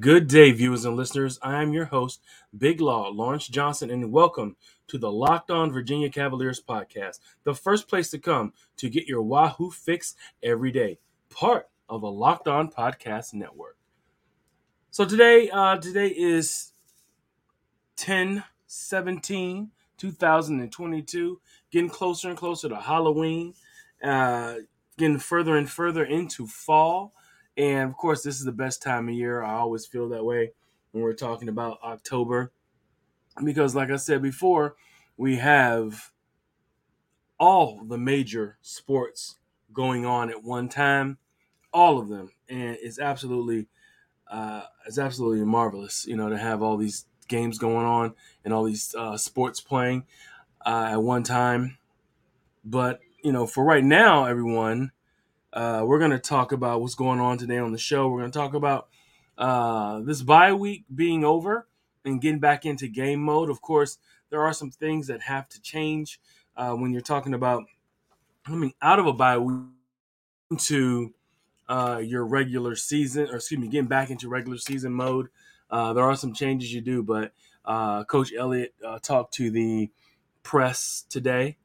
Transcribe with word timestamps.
Good 0.00 0.26
day, 0.26 0.50
viewers 0.50 0.84
and 0.84 0.96
listeners. 0.96 1.38
I 1.40 1.62
am 1.62 1.72
your 1.72 1.84
host, 1.84 2.20
Big 2.58 2.80
Law 2.80 3.08
Lawrence 3.10 3.46
Johnson, 3.46 3.90
and 3.90 4.10
welcome 4.10 4.56
to 4.88 4.98
the 4.98 5.12
Locked 5.12 5.52
On 5.52 5.70
Virginia 5.70 6.10
Cavaliers 6.10 6.60
podcast, 6.60 7.20
the 7.44 7.54
first 7.54 7.86
place 7.86 8.10
to 8.10 8.18
come 8.18 8.52
to 8.78 8.90
get 8.90 9.06
your 9.06 9.22
Wahoo 9.22 9.70
fix 9.70 10.16
every 10.42 10.72
day, 10.72 10.98
part 11.30 11.68
of 11.88 12.02
a 12.02 12.08
Locked 12.08 12.48
On 12.48 12.68
podcast 12.68 13.34
network. 13.34 13.76
So 14.90 15.04
today, 15.04 15.48
uh, 15.50 15.76
today 15.76 16.08
is 16.08 16.72
10 17.94 18.42
17 18.66 19.70
2022, 19.96 21.40
getting 21.70 21.88
closer 21.88 22.30
and 22.30 22.36
closer 22.36 22.68
to 22.68 22.80
Halloween, 22.80 23.54
uh, 24.02 24.56
getting 24.98 25.20
further 25.20 25.56
and 25.56 25.70
further 25.70 26.04
into 26.04 26.48
fall. 26.48 27.14
And 27.56 27.90
of 27.90 27.96
course, 27.96 28.22
this 28.22 28.38
is 28.38 28.44
the 28.44 28.52
best 28.52 28.82
time 28.82 29.08
of 29.08 29.14
year. 29.14 29.42
I 29.42 29.54
always 29.54 29.86
feel 29.86 30.08
that 30.08 30.24
way 30.24 30.52
when 30.92 31.02
we're 31.02 31.12
talking 31.12 31.48
about 31.48 31.78
October. 31.82 32.52
Because, 33.42 33.74
like 33.74 33.90
I 33.90 33.96
said 33.96 34.22
before, 34.22 34.76
we 35.16 35.36
have 35.36 36.12
all 37.38 37.84
the 37.84 37.98
major 37.98 38.58
sports 38.62 39.36
going 39.72 40.06
on 40.06 40.30
at 40.30 40.44
one 40.44 40.68
time, 40.68 41.18
all 41.72 41.98
of 41.98 42.08
them. 42.08 42.30
And 42.48 42.76
it's 42.80 42.98
absolutely 42.98 43.66
uh, 44.28 44.62
it's 44.86 44.98
absolutely 44.98 45.44
marvelous, 45.44 46.06
you 46.06 46.16
know, 46.16 46.28
to 46.28 46.38
have 46.38 46.62
all 46.62 46.76
these 46.76 47.06
games 47.28 47.58
going 47.58 47.86
on 47.86 48.14
and 48.44 48.52
all 48.54 48.64
these 48.64 48.94
uh, 48.94 49.16
sports 49.16 49.60
playing 49.60 50.04
uh, 50.64 50.88
at 50.92 51.02
one 51.02 51.22
time. 51.22 51.78
But 52.64 53.00
you 53.22 53.32
know, 53.32 53.46
for 53.46 53.64
right 53.64 53.84
now, 53.84 54.26
everyone, 54.26 54.92
uh, 55.54 55.84
we're 55.86 56.00
going 56.00 56.10
to 56.10 56.18
talk 56.18 56.50
about 56.50 56.80
what's 56.80 56.96
going 56.96 57.20
on 57.20 57.38
today 57.38 57.58
on 57.58 57.70
the 57.70 57.78
show. 57.78 58.08
We're 58.08 58.20
going 58.20 58.32
to 58.32 58.38
talk 58.38 58.54
about 58.54 58.88
uh, 59.38 60.00
this 60.00 60.20
bye 60.20 60.52
week 60.52 60.84
being 60.92 61.24
over 61.24 61.68
and 62.04 62.20
getting 62.20 62.40
back 62.40 62.66
into 62.66 62.88
game 62.88 63.20
mode. 63.20 63.48
Of 63.48 63.62
course, 63.62 63.98
there 64.30 64.42
are 64.42 64.52
some 64.52 64.72
things 64.72 65.06
that 65.06 65.22
have 65.22 65.48
to 65.50 65.62
change 65.62 66.20
uh, 66.56 66.72
when 66.72 66.92
you're 66.92 67.00
talking 67.00 67.34
about 67.34 67.62
coming 68.44 68.74
out 68.82 68.98
of 68.98 69.06
a 69.06 69.12
bye 69.12 69.38
week 69.38 69.62
into 70.50 71.14
uh, 71.68 72.00
your 72.02 72.26
regular 72.26 72.74
season, 72.74 73.28
or 73.30 73.36
excuse 73.36 73.60
me, 73.60 73.68
getting 73.68 73.86
back 73.86 74.10
into 74.10 74.28
regular 74.28 74.58
season 74.58 74.92
mode. 74.92 75.28
Uh, 75.70 75.92
there 75.92 76.04
are 76.04 76.16
some 76.16 76.34
changes 76.34 76.74
you 76.74 76.80
do, 76.80 77.02
but 77.02 77.32
uh, 77.64 78.02
Coach 78.04 78.32
Elliott 78.36 78.74
talked 79.02 79.34
to 79.34 79.52
the 79.52 79.88
press 80.42 81.04
today, 81.08 81.56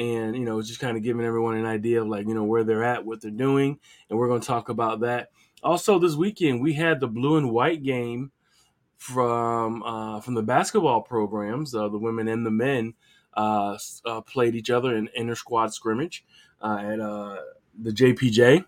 and 0.00 0.34
you 0.34 0.46
know, 0.46 0.62
just 0.62 0.80
kind 0.80 0.96
of 0.96 1.02
giving 1.02 1.26
everyone 1.26 1.56
an 1.56 1.66
idea 1.66 2.00
of 2.00 2.08
like 2.08 2.26
you 2.26 2.34
know 2.34 2.44
where 2.44 2.64
they're 2.64 2.82
at, 2.82 3.04
what 3.04 3.20
they're 3.20 3.30
doing, 3.30 3.78
and 4.08 4.18
we're 4.18 4.28
going 4.28 4.40
to 4.40 4.46
talk 4.46 4.70
about 4.70 5.00
that. 5.00 5.30
Also, 5.62 5.98
this 5.98 6.14
weekend 6.14 6.62
we 6.62 6.72
had 6.72 7.00
the 7.00 7.06
blue 7.06 7.36
and 7.36 7.50
white 7.50 7.82
game 7.82 8.32
from 8.96 9.82
uh, 9.82 10.20
from 10.20 10.34
the 10.34 10.42
basketball 10.42 11.02
programs, 11.02 11.74
uh, 11.74 11.88
the 11.88 11.98
women 11.98 12.28
and 12.28 12.46
the 12.46 12.50
men 12.50 12.94
uh, 13.34 13.76
uh 14.06 14.22
played 14.22 14.54
each 14.54 14.70
other 14.70 14.96
in 14.96 15.10
inter 15.14 15.34
squad 15.34 15.74
scrimmage 15.74 16.24
uh, 16.62 16.78
at 16.82 16.98
uh, 16.98 17.36
the 17.78 17.90
JPJ, 17.90 18.64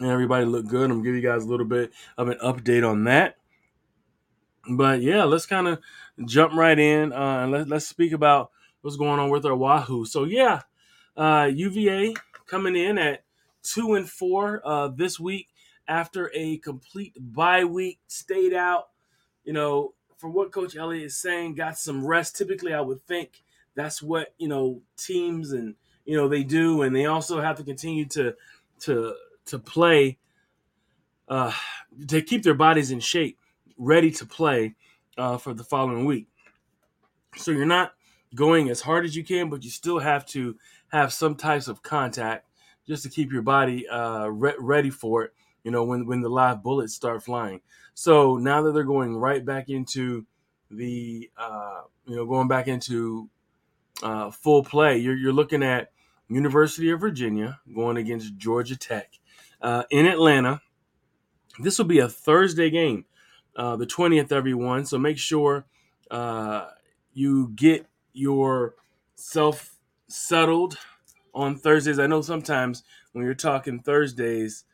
and 0.00 0.10
everybody 0.10 0.46
looked 0.46 0.68
good. 0.68 0.90
I'm 0.90 1.02
give 1.04 1.14
you 1.14 1.20
guys 1.20 1.44
a 1.44 1.48
little 1.48 1.66
bit 1.66 1.92
of 2.18 2.28
an 2.28 2.38
update 2.42 2.88
on 2.88 3.04
that. 3.04 3.36
But 4.68 5.00
yeah, 5.00 5.24
let's 5.24 5.46
kind 5.46 5.68
of 5.68 5.78
jump 6.24 6.54
right 6.54 6.78
in 6.78 7.12
and 7.12 7.52
let, 7.52 7.68
let's 7.68 7.86
speak 7.86 8.12
about 8.12 8.50
what's 8.84 8.98
going 8.98 9.18
on 9.18 9.30
with 9.30 9.46
our 9.46 9.56
Wahoo. 9.56 10.04
So 10.04 10.24
yeah, 10.24 10.60
uh, 11.16 11.50
UVA 11.52 12.14
coming 12.46 12.76
in 12.76 12.98
at 12.98 13.24
two 13.62 13.94
and 13.94 14.08
four 14.08 14.60
uh, 14.64 14.88
this 14.88 15.18
week 15.18 15.48
after 15.88 16.30
a 16.34 16.58
complete 16.58 17.14
bye 17.18 17.64
week, 17.64 17.98
stayed 18.08 18.54
out 18.54 18.88
you 19.44 19.52
know, 19.52 19.94
from 20.16 20.32
what 20.32 20.52
Coach 20.52 20.76
Elliott 20.76 21.04
is 21.04 21.16
saying, 21.16 21.54
got 21.54 21.78
some 21.78 22.04
rest. 22.04 22.36
Typically, 22.36 22.72
I 22.72 22.80
would 22.80 23.02
think 23.02 23.42
that's 23.74 24.02
what 24.02 24.34
you 24.38 24.48
know 24.48 24.80
teams 24.96 25.52
and 25.52 25.74
you 26.04 26.16
know 26.16 26.28
they 26.28 26.42
do, 26.42 26.82
and 26.82 26.96
they 26.96 27.06
also 27.06 27.40
have 27.40 27.56
to 27.58 27.64
continue 27.64 28.06
to 28.06 28.34
to 28.80 29.14
to 29.46 29.58
play 29.58 30.18
uh, 31.28 31.52
to 32.08 32.22
keep 32.22 32.42
their 32.42 32.54
bodies 32.54 32.90
in 32.90 33.00
shape, 33.00 33.38
ready 33.76 34.10
to 34.12 34.26
play 34.26 34.74
uh, 35.18 35.36
for 35.36 35.54
the 35.54 35.64
following 35.64 36.06
week. 36.06 36.26
So 37.36 37.50
you're 37.50 37.66
not 37.66 37.92
going 38.34 38.68
as 38.68 38.80
hard 38.80 39.04
as 39.04 39.16
you 39.16 39.24
can, 39.24 39.50
but 39.50 39.64
you 39.64 39.70
still 39.70 39.98
have 39.98 40.26
to 40.26 40.56
have 40.88 41.12
some 41.12 41.34
types 41.34 41.68
of 41.68 41.82
contact 41.82 42.46
just 42.86 43.02
to 43.02 43.08
keep 43.08 43.32
your 43.32 43.42
body 43.42 43.88
uh, 43.88 44.26
re- 44.26 44.56
ready 44.58 44.90
for 44.90 45.24
it 45.24 45.32
you 45.64 45.70
know, 45.70 45.82
when 45.82 46.06
when 46.06 46.20
the 46.20 46.28
live 46.28 46.62
bullets 46.62 46.94
start 46.94 47.22
flying. 47.24 47.60
So 47.94 48.36
now 48.36 48.62
that 48.62 48.72
they're 48.72 48.84
going 48.84 49.16
right 49.16 49.44
back 49.44 49.70
into 49.70 50.26
the, 50.70 51.30
uh, 51.36 51.82
you 52.06 52.16
know, 52.16 52.26
going 52.26 52.48
back 52.48 52.68
into 52.68 53.28
uh, 54.02 54.30
full 54.30 54.62
play, 54.62 54.98
you're, 54.98 55.16
you're 55.16 55.32
looking 55.32 55.62
at 55.62 55.90
University 56.28 56.90
of 56.90 57.00
Virginia 57.00 57.60
going 57.74 57.96
against 57.96 58.36
Georgia 58.36 58.76
Tech 58.76 59.18
uh, 59.62 59.84
in 59.90 60.06
Atlanta. 60.06 60.60
This 61.58 61.78
will 61.78 61.84
be 61.86 62.00
a 62.00 62.08
Thursday 62.08 62.68
game, 62.68 63.06
uh, 63.56 63.76
the 63.76 63.86
20th, 63.86 64.32
everyone. 64.32 64.84
So 64.84 64.98
make 64.98 65.18
sure 65.18 65.66
uh, 66.10 66.66
you 67.12 67.52
get 67.54 67.86
yourself 68.14 69.76
settled 70.08 70.78
on 71.34 71.56
Thursdays. 71.56 71.98
I 71.98 72.06
know 72.06 72.22
sometimes 72.22 72.84
when 73.12 73.24
you're 73.24 73.34
talking 73.34 73.80
Thursdays, 73.80 74.64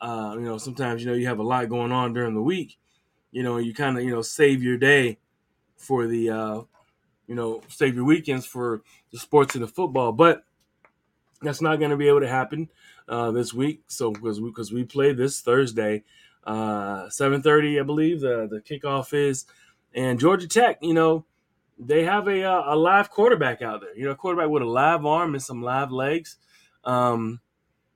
uh, 0.00 0.34
you 0.36 0.42
know, 0.42 0.58
sometimes 0.58 1.02
you 1.02 1.10
know 1.10 1.16
you 1.16 1.26
have 1.26 1.38
a 1.40 1.44
lot 1.44 1.68
going 1.68 1.92
on 1.92 2.12
during 2.12 2.34
the 2.34 2.42
week. 2.42 2.78
You 3.32 3.42
know, 3.42 3.58
you 3.58 3.74
kind 3.74 3.98
of 3.98 4.04
you 4.04 4.10
know 4.10 4.22
save 4.22 4.62
your 4.62 4.76
day 4.76 5.18
for 5.76 6.06
the 6.06 6.30
uh, 6.30 6.60
you 7.26 7.34
know 7.34 7.62
save 7.68 7.96
your 7.96 8.04
weekends 8.04 8.46
for 8.46 8.82
the 9.12 9.18
sports 9.18 9.54
and 9.54 9.64
the 9.64 9.68
football, 9.68 10.12
but 10.12 10.44
that's 11.42 11.60
not 11.60 11.78
going 11.78 11.90
to 11.90 11.96
be 11.96 12.08
able 12.08 12.20
to 12.20 12.28
happen 12.28 12.70
uh, 13.08 13.30
this 13.30 13.54
week. 13.54 13.82
So 13.86 14.10
because 14.10 14.40
we, 14.40 14.50
because 14.50 14.72
we 14.72 14.84
play 14.84 15.12
this 15.12 15.40
Thursday, 15.40 16.04
uh, 16.44 17.08
seven 17.08 17.42
thirty, 17.42 17.80
I 17.80 17.82
believe 17.82 18.20
the 18.20 18.48
the 18.50 18.60
kickoff 18.60 19.14
is, 19.14 19.46
and 19.94 20.20
Georgia 20.20 20.48
Tech, 20.48 20.78
you 20.82 20.94
know, 20.94 21.24
they 21.80 22.04
have 22.04 22.28
a 22.28 22.44
uh, 22.44 22.74
a 22.74 22.76
live 22.76 23.10
quarterback 23.10 23.62
out 23.62 23.80
there. 23.80 23.96
You 23.96 24.04
know, 24.04 24.10
a 24.10 24.16
quarterback 24.16 24.50
with 24.50 24.62
a 24.62 24.66
live 24.66 25.06
arm 25.06 25.34
and 25.34 25.42
some 25.42 25.62
live 25.62 25.90
legs. 25.90 26.36
Um, 26.84 27.40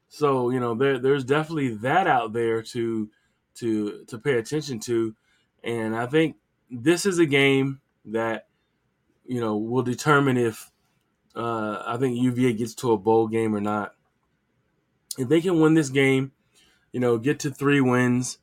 so 0.08 0.50
you 0.50 0.60
know 0.60 0.74
there 0.74 0.98
there's 0.98 1.24
definitely 1.24 1.74
that 1.76 2.06
out 2.06 2.32
there 2.32 2.62
to 2.62 3.10
to 3.56 4.04
to 4.08 4.18
pay 4.18 4.34
attention 4.34 4.80
to, 4.80 5.14
and 5.62 5.94
I 5.94 6.06
think 6.06 6.36
this 6.70 7.06
is 7.06 7.18
a 7.18 7.26
game 7.26 7.80
that 8.06 8.46
you 9.26 9.40
know 9.40 9.56
will 9.56 9.82
determine 9.82 10.36
if 10.36 10.70
uh, 11.34 11.82
I 11.86 11.96
think 11.96 12.20
UVA 12.20 12.54
gets 12.54 12.74
to 12.76 12.92
a 12.92 12.98
bowl 12.98 13.28
game 13.28 13.54
or 13.54 13.60
not. 13.60 13.94
If 15.18 15.28
they 15.28 15.40
can 15.40 15.60
win 15.60 15.74
this 15.74 15.90
game, 15.90 16.32
you 16.92 17.00
know, 17.00 17.18
get 17.18 17.40
to 17.40 17.50
three 17.50 17.80
wins, 17.80 18.38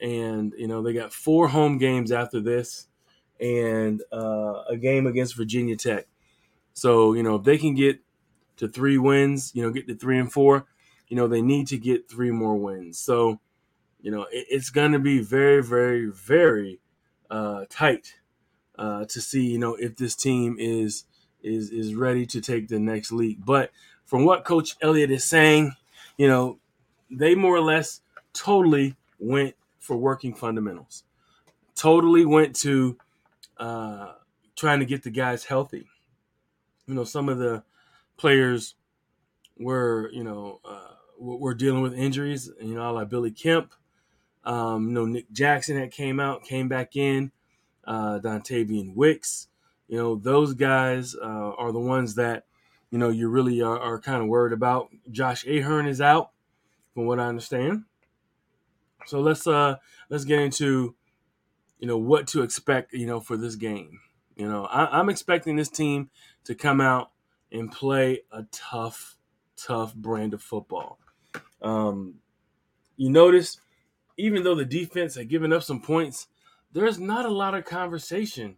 and 0.00 0.52
you 0.56 0.66
know 0.66 0.82
they 0.82 0.92
got 0.92 1.12
four 1.12 1.48
home 1.48 1.78
games 1.78 2.10
after 2.10 2.40
this, 2.40 2.88
and 3.40 4.02
uh, 4.12 4.62
a 4.68 4.76
game 4.76 5.06
against 5.06 5.36
Virginia 5.36 5.76
Tech. 5.76 6.06
So 6.72 7.14
you 7.14 7.22
know 7.22 7.36
if 7.36 7.44
they 7.44 7.58
can 7.58 7.74
get 7.74 8.00
to 8.56 8.68
three 8.68 8.98
wins, 8.98 9.52
you 9.54 9.62
know, 9.62 9.70
get 9.70 9.86
to 9.88 9.94
three 9.94 10.18
and 10.18 10.32
four, 10.32 10.66
you 11.08 11.16
know, 11.16 11.26
they 11.26 11.42
need 11.42 11.66
to 11.68 11.78
get 11.78 12.08
three 12.08 12.30
more 12.30 12.56
wins. 12.56 12.98
So, 12.98 13.40
you 14.00 14.10
know, 14.10 14.22
it, 14.30 14.46
it's 14.48 14.70
going 14.70 14.92
to 14.92 14.98
be 14.98 15.20
very, 15.20 15.62
very, 15.62 16.06
very 16.06 16.80
uh, 17.30 17.64
tight 17.68 18.14
uh, 18.78 19.04
to 19.06 19.20
see, 19.20 19.46
you 19.46 19.58
know, 19.58 19.74
if 19.74 19.96
this 19.96 20.14
team 20.14 20.56
is 20.58 21.04
is 21.42 21.70
is 21.70 21.94
ready 21.94 22.24
to 22.24 22.40
take 22.40 22.68
the 22.68 22.78
next 22.78 23.12
leap. 23.12 23.44
But 23.44 23.70
from 24.04 24.24
what 24.24 24.44
Coach 24.44 24.76
Elliott 24.80 25.10
is 25.10 25.24
saying, 25.24 25.72
you 26.16 26.26
know, 26.26 26.58
they 27.10 27.34
more 27.34 27.54
or 27.56 27.60
less 27.60 28.00
totally 28.32 28.96
went 29.18 29.54
for 29.78 29.96
working 29.96 30.34
fundamentals. 30.34 31.04
Totally 31.74 32.24
went 32.24 32.56
to 32.56 32.96
uh, 33.58 34.12
trying 34.56 34.80
to 34.80 34.86
get 34.86 35.02
the 35.02 35.10
guys 35.10 35.44
healthy. 35.44 35.86
You 36.86 36.94
know, 36.94 37.04
some 37.04 37.28
of 37.28 37.38
the 37.38 37.62
players 38.16 38.74
were, 39.58 40.10
you 40.12 40.24
know, 40.24 40.60
uh, 40.64 40.94
we're 41.18 41.54
dealing 41.54 41.82
with 41.82 41.94
injuries. 41.94 42.50
You 42.60 42.74
know, 42.74 42.92
like 42.92 43.08
Billy 43.08 43.30
Kemp. 43.30 43.72
Um, 44.44 44.88
you 44.88 44.94
know, 44.94 45.06
Nick 45.06 45.30
Jackson 45.32 45.80
that 45.80 45.90
came 45.90 46.20
out, 46.20 46.44
came 46.44 46.68
back 46.68 46.96
in. 46.96 47.32
Uh, 47.86 48.18
Dontayvion 48.18 48.94
Wicks. 48.94 49.48
You 49.88 49.98
know, 49.98 50.16
those 50.16 50.54
guys 50.54 51.14
uh, 51.14 51.52
are 51.58 51.72
the 51.72 51.80
ones 51.80 52.14
that 52.14 52.44
you 52.90 52.98
know 52.98 53.10
you 53.10 53.28
really 53.28 53.60
are, 53.60 53.78
are 53.78 54.00
kind 54.00 54.22
of 54.22 54.28
worried 54.28 54.52
about. 54.52 54.88
Josh 55.10 55.46
Ahern 55.46 55.86
is 55.86 56.00
out, 56.00 56.30
from 56.94 57.06
what 57.06 57.20
I 57.20 57.26
understand. 57.26 57.84
So 59.06 59.20
let's 59.20 59.46
uh 59.46 59.76
let's 60.08 60.24
get 60.24 60.40
into 60.40 60.94
you 61.84 61.88
know 61.88 61.98
what 61.98 62.26
to 62.28 62.40
expect 62.40 62.94
you 62.94 63.06
know 63.06 63.20
for 63.20 63.36
this 63.36 63.56
game. 63.56 64.00
You 64.36 64.48
know, 64.48 64.64
I, 64.64 64.98
I'm 64.98 65.10
expecting 65.10 65.56
this 65.56 65.68
team 65.68 66.08
to 66.44 66.54
come 66.54 66.80
out 66.80 67.10
and 67.52 67.70
play 67.70 68.22
a 68.32 68.44
tough, 68.50 69.18
tough 69.54 69.94
brand 69.94 70.32
of 70.32 70.40
football. 70.40 70.98
Um, 71.60 72.14
you 72.96 73.10
notice 73.10 73.58
even 74.16 74.44
though 74.44 74.54
the 74.54 74.64
defense 74.64 75.14
had 75.14 75.28
given 75.28 75.52
up 75.52 75.62
some 75.62 75.82
points, 75.82 76.28
there's 76.72 76.98
not 76.98 77.26
a 77.26 77.30
lot 77.30 77.54
of 77.54 77.66
conversation 77.66 78.56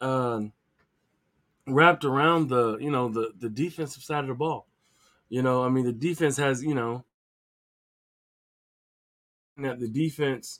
um, 0.00 0.52
wrapped 1.68 2.04
around 2.04 2.48
the 2.48 2.78
you 2.78 2.90
know 2.90 3.08
the 3.08 3.30
the 3.38 3.48
defensive 3.48 4.02
side 4.02 4.24
of 4.24 4.28
the 4.28 4.34
ball. 4.34 4.66
You 5.28 5.42
know, 5.42 5.62
I 5.62 5.68
mean, 5.68 5.84
the 5.84 5.92
defense 5.92 6.36
has 6.38 6.64
you 6.64 6.74
know 6.74 7.04
that 9.58 9.78
the 9.78 9.88
defense 9.88 10.58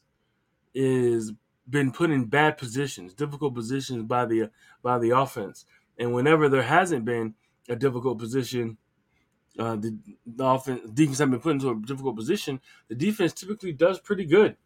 is 0.72 1.32
been 1.70 1.92
put 1.92 2.10
in 2.10 2.24
bad 2.24 2.58
positions, 2.58 3.14
difficult 3.14 3.54
positions 3.54 4.02
by 4.04 4.26
the 4.26 4.50
by 4.82 4.98
the 4.98 5.10
offense, 5.10 5.64
and 5.98 6.12
whenever 6.12 6.48
there 6.48 6.62
hasn't 6.62 7.04
been 7.04 7.34
a 7.68 7.76
difficult 7.76 8.18
position 8.18 8.76
uh, 9.58 9.76
the, 9.76 9.98
the 10.26 10.44
offense 10.44 10.88
defense 10.90 11.18
have 11.18 11.30
been 11.30 11.40
put 11.40 11.52
into 11.52 11.70
a 11.70 11.76
difficult 11.76 12.16
position, 12.16 12.60
the 12.88 12.94
defense 12.94 13.32
typically 13.32 13.72
does 13.72 13.98
pretty 13.98 14.24
good 14.24 14.56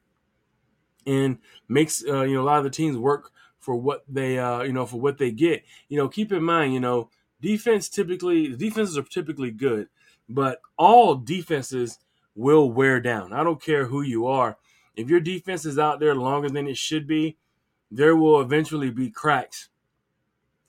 and 1.07 1.39
makes 1.69 2.05
uh, 2.07 2.23
you 2.23 2.35
know 2.35 2.43
a 2.43 2.45
lot 2.45 2.59
of 2.59 2.65
the 2.65 2.71
teams 2.71 2.97
work 2.97 3.31
for 3.59 3.75
what 3.75 4.05
they 4.09 4.39
uh, 4.39 4.63
you 4.63 4.73
know 4.73 4.87
for 4.87 5.01
what 5.01 5.19
they 5.19 5.31
get. 5.31 5.65
You 5.89 5.97
know, 5.97 6.09
keep 6.09 6.33
in 6.33 6.43
mind, 6.43 6.75
you 6.75 6.81
know, 6.81 7.11
defense 7.41 7.89
typically 7.89 8.49
the 8.49 8.57
defenses 8.57 8.99
are 8.99 9.03
typically 9.03 9.51
good, 9.51 9.89
but 10.29 10.61
all 10.77 11.15
defenses 11.15 11.99
will 12.35 12.71
wear 12.71 13.01
down. 13.01 13.33
I 13.33 13.43
don't 13.43 13.63
care 13.63 13.87
who 13.87 14.03
you 14.03 14.27
are. 14.27 14.59
If 14.97 15.09
your 15.09 15.21
defense 15.21 15.65
is 15.65 15.79
out 15.79 16.01
there 16.01 16.15
longer 16.15 16.49
than 16.49 16.67
it 16.67 16.77
should 16.77 17.07
be, 17.07 17.37
there 17.91 18.17
will 18.17 18.41
eventually 18.41 18.91
be 18.91 19.11
cracks. 19.11 19.69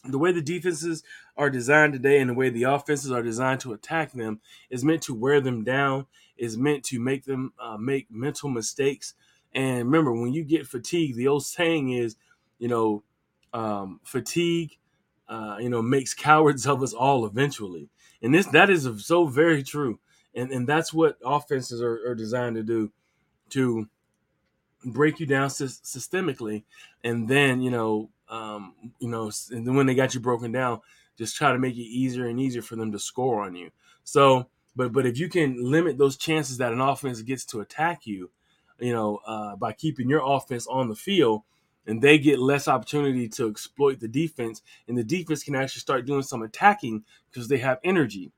The 0.04 0.20
way 0.20 0.32
the 0.32 0.42
defenses 0.42 1.04
are 1.36 1.50
designed 1.50 1.94
today 1.94 2.20
and 2.20 2.30
the 2.30 2.34
way 2.36 2.50
the 2.50 2.64
offenses 2.64 3.12
are 3.12 3.24
designed 3.24 3.60
to 3.62 3.74
attack 3.74 4.12
them 4.12 4.40
is 4.70 4.84
meant 4.84 5.02
to 5.04 5.16
wear 5.16 5.42
them 5.42 5.64
down 5.64 6.06
is 6.38 6.58
meant 6.58 6.84
to 6.86 7.00
make 7.00 7.26
them 7.26 7.54
uh, 7.60 7.78
make 7.78 8.12
mental 8.12 8.50
mistakes. 8.50 9.14
And 9.54 9.86
remember 9.86 10.12
when 10.12 10.34
you 10.34 10.44
get 10.44 10.68
fatigued 10.68 11.18
the 11.18 11.28
old 11.28 11.46
saying 11.46 11.92
is 11.92 12.16
you 12.60 12.68
know 12.68 13.04
um, 13.54 14.00
fatigue 14.04 14.78
uh, 15.28 15.58
you 15.60 15.70
know 15.70 15.82
makes 15.82 16.14
cowards 16.14 16.68
of 16.68 16.84
us 16.84 16.94
all 16.94 17.26
eventually. 17.26 17.90
And 18.22 18.34
this 18.34 18.48
that 18.48 18.70
is 18.70 18.88
so 19.06 19.28
very 19.28 19.64
true. 19.64 20.00
And 20.36 20.52
and 20.52 20.68
that's 20.68 20.94
what 20.94 21.18
offenses 21.26 21.82
are, 21.82 22.00
are 22.08 22.16
designed 22.16 22.56
to 22.58 22.64
do 22.64 22.92
to 23.50 23.88
break 24.86 25.20
you 25.20 25.26
down 25.26 25.50
sy- 25.50 25.66
systemically 25.66 26.64
and 27.04 27.28
then 27.28 27.62
you 27.62 27.72
know 27.72 28.10
um, 28.30 28.74
you 29.00 29.10
know, 29.10 29.32
and 29.52 29.68
then 29.68 29.76
when 29.76 29.86
they 29.86 29.96
got 29.96 30.14
you 30.14 30.20
broken 30.20 30.52
down, 30.52 30.82
just 31.18 31.36
try 31.36 31.52
to 31.52 31.60
make 31.60 31.76
it 31.76 31.82
easier 31.82 32.28
and 32.28 32.40
easier 32.40 32.62
for 32.62 32.76
them 32.76 32.92
to 32.92 33.00
score 33.00 33.44
on 33.44 33.56
you. 33.56 33.72
So, 34.04 34.48
but 34.76 34.92
but 34.92 35.06
if 35.06 35.18
you 35.18 35.30
can 35.30 35.58
limit 35.72 35.98
those 35.98 36.18
chances 36.18 36.58
that 36.58 36.74
an 36.74 36.82
offense 36.82 37.22
gets 37.22 37.46
to 37.46 37.62
attack 37.62 38.06
you, 38.06 38.32
you 38.80 38.94
know, 38.94 39.20
uh, 39.26 39.56
by 39.56 39.74
keeping 39.74 40.10
your 40.10 40.22
offense 40.26 40.68
on 40.68 40.90
the 40.90 40.96
field, 40.96 41.44
and 41.88 42.02
they 42.02 42.18
get 42.18 42.40
less 42.40 42.68
opportunity 42.68 43.30
to 43.30 43.48
exploit 43.48 44.00
the 44.00 44.08
defense, 44.08 44.62
and 44.88 44.98
the 44.98 45.04
defense 45.04 45.44
can 45.44 45.56
actually 45.56 45.82
start 45.82 46.06
doing 46.06 46.24
some 46.24 46.42
attacking 46.42 47.04
because 47.30 47.48
they 47.48 47.60
have 47.60 47.80
energy, 47.84 48.32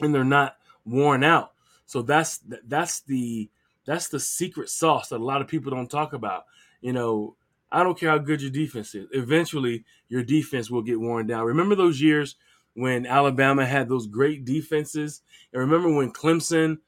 and 0.00 0.14
they're 0.14 0.24
not 0.24 0.56
worn 0.84 1.24
out. 1.24 1.52
So 1.86 2.02
that's 2.02 2.40
that's 2.66 3.00
the 3.00 3.48
that's 3.86 4.08
the 4.08 4.20
secret 4.20 4.68
sauce 4.68 5.08
that 5.08 5.20
a 5.20 5.24
lot 5.24 5.40
of 5.40 5.48
people 5.48 5.70
don't 5.70 5.90
talk 5.90 6.12
about. 6.12 6.44
You 6.80 6.92
know, 6.92 7.36
I 7.72 7.82
don't 7.82 7.98
care 7.98 8.10
how 8.10 8.18
good 8.18 8.42
your 8.42 8.50
defense 8.50 8.94
is. 8.94 9.06
Eventually, 9.12 9.84
your 10.08 10.22
defense 10.22 10.70
will 10.70 10.82
get 10.82 11.00
worn 11.00 11.26
down. 11.26 11.46
Remember 11.46 11.74
those 11.74 12.00
years 12.00 12.36
when 12.74 13.06
Alabama 13.06 13.64
had 13.64 13.88
those 13.88 14.06
great 14.06 14.44
defenses? 14.44 15.22
And 15.52 15.60
remember 15.60 15.90
when 15.90 16.12
Clemson 16.12 16.78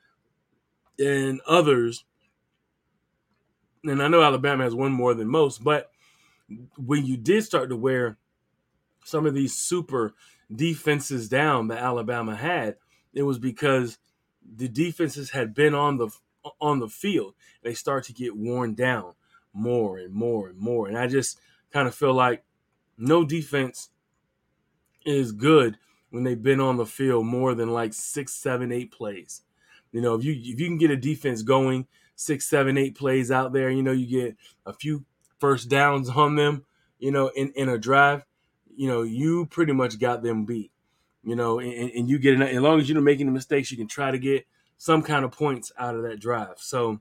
and 0.98 1.40
others, 1.46 2.04
and 3.84 4.02
I 4.02 4.08
know 4.08 4.22
Alabama 4.22 4.64
has 4.64 4.74
one 4.74 4.92
more 4.92 5.14
than 5.14 5.28
most, 5.28 5.62
but 5.64 5.90
when 6.76 7.06
you 7.06 7.16
did 7.16 7.44
start 7.44 7.68
to 7.70 7.76
wear 7.76 8.18
some 9.04 9.26
of 9.26 9.34
these 9.34 9.54
super 9.54 10.14
defenses 10.54 11.28
down 11.28 11.68
that 11.68 11.78
Alabama 11.78 12.34
had, 12.34 12.76
it 13.14 13.22
was 13.22 13.38
because 13.38 13.98
the 14.56 14.68
defenses 14.68 15.30
had 15.30 15.54
been 15.54 15.74
on 15.74 15.98
the 15.98 16.08
on 16.60 16.80
the 16.80 16.88
field. 16.88 17.34
They 17.62 17.74
start 17.74 18.04
to 18.04 18.12
get 18.12 18.36
worn 18.36 18.74
down 18.74 19.14
more 19.52 19.98
and 19.98 20.12
more 20.12 20.48
and 20.48 20.58
more. 20.58 20.88
And 20.88 20.96
I 20.96 21.06
just 21.06 21.38
kind 21.72 21.88
of 21.88 21.94
feel 21.94 22.14
like 22.14 22.44
no 22.96 23.24
defense 23.24 23.90
is 25.04 25.32
good 25.32 25.78
when 26.10 26.24
they've 26.24 26.42
been 26.42 26.60
on 26.60 26.76
the 26.76 26.86
field 26.86 27.26
more 27.26 27.54
than 27.54 27.70
like 27.70 27.92
six, 27.94 28.32
seven, 28.32 28.72
eight 28.72 28.90
plays. 28.90 29.42
You 29.92 30.00
know, 30.00 30.14
if 30.14 30.24
you 30.24 30.32
if 30.32 30.60
you 30.60 30.66
can 30.66 30.78
get 30.78 30.90
a 30.90 30.96
defense 30.96 31.42
going 31.42 31.86
six, 32.14 32.46
seven, 32.46 32.76
eight 32.76 32.96
plays 32.96 33.30
out 33.30 33.52
there, 33.52 33.70
you 33.70 33.82
know, 33.82 33.92
you 33.92 34.06
get 34.06 34.36
a 34.66 34.72
few 34.72 35.04
first 35.38 35.68
downs 35.68 36.10
on 36.10 36.36
them, 36.36 36.64
you 36.98 37.10
know, 37.10 37.28
in, 37.28 37.52
in 37.54 37.68
a 37.68 37.78
drive, 37.78 38.24
you 38.76 38.88
know, 38.88 39.02
you 39.02 39.46
pretty 39.46 39.72
much 39.72 39.98
got 39.98 40.22
them 40.22 40.44
beat. 40.44 40.72
You 41.24 41.36
know, 41.36 41.58
and, 41.58 41.90
and 41.90 42.08
you 42.08 42.18
get 42.18 42.34
enough, 42.34 42.48
as 42.50 42.60
long 42.60 42.80
as 42.80 42.88
you're 42.88 43.00
making 43.02 43.26
the 43.26 43.32
mistakes, 43.32 43.70
you 43.70 43.76
can 43.76 43.88
try 43.88 44.10
to 44.10 44.18
get 44.18 44.46
some 44.78 45.02
kind 45.02 45.24
of 45.24 45.32
points 45.32 45.70
out 45.78 45.94
of 45.94 46.02
that 46.04 46.20
drive. 46.20 46.54
So 46.56 47.00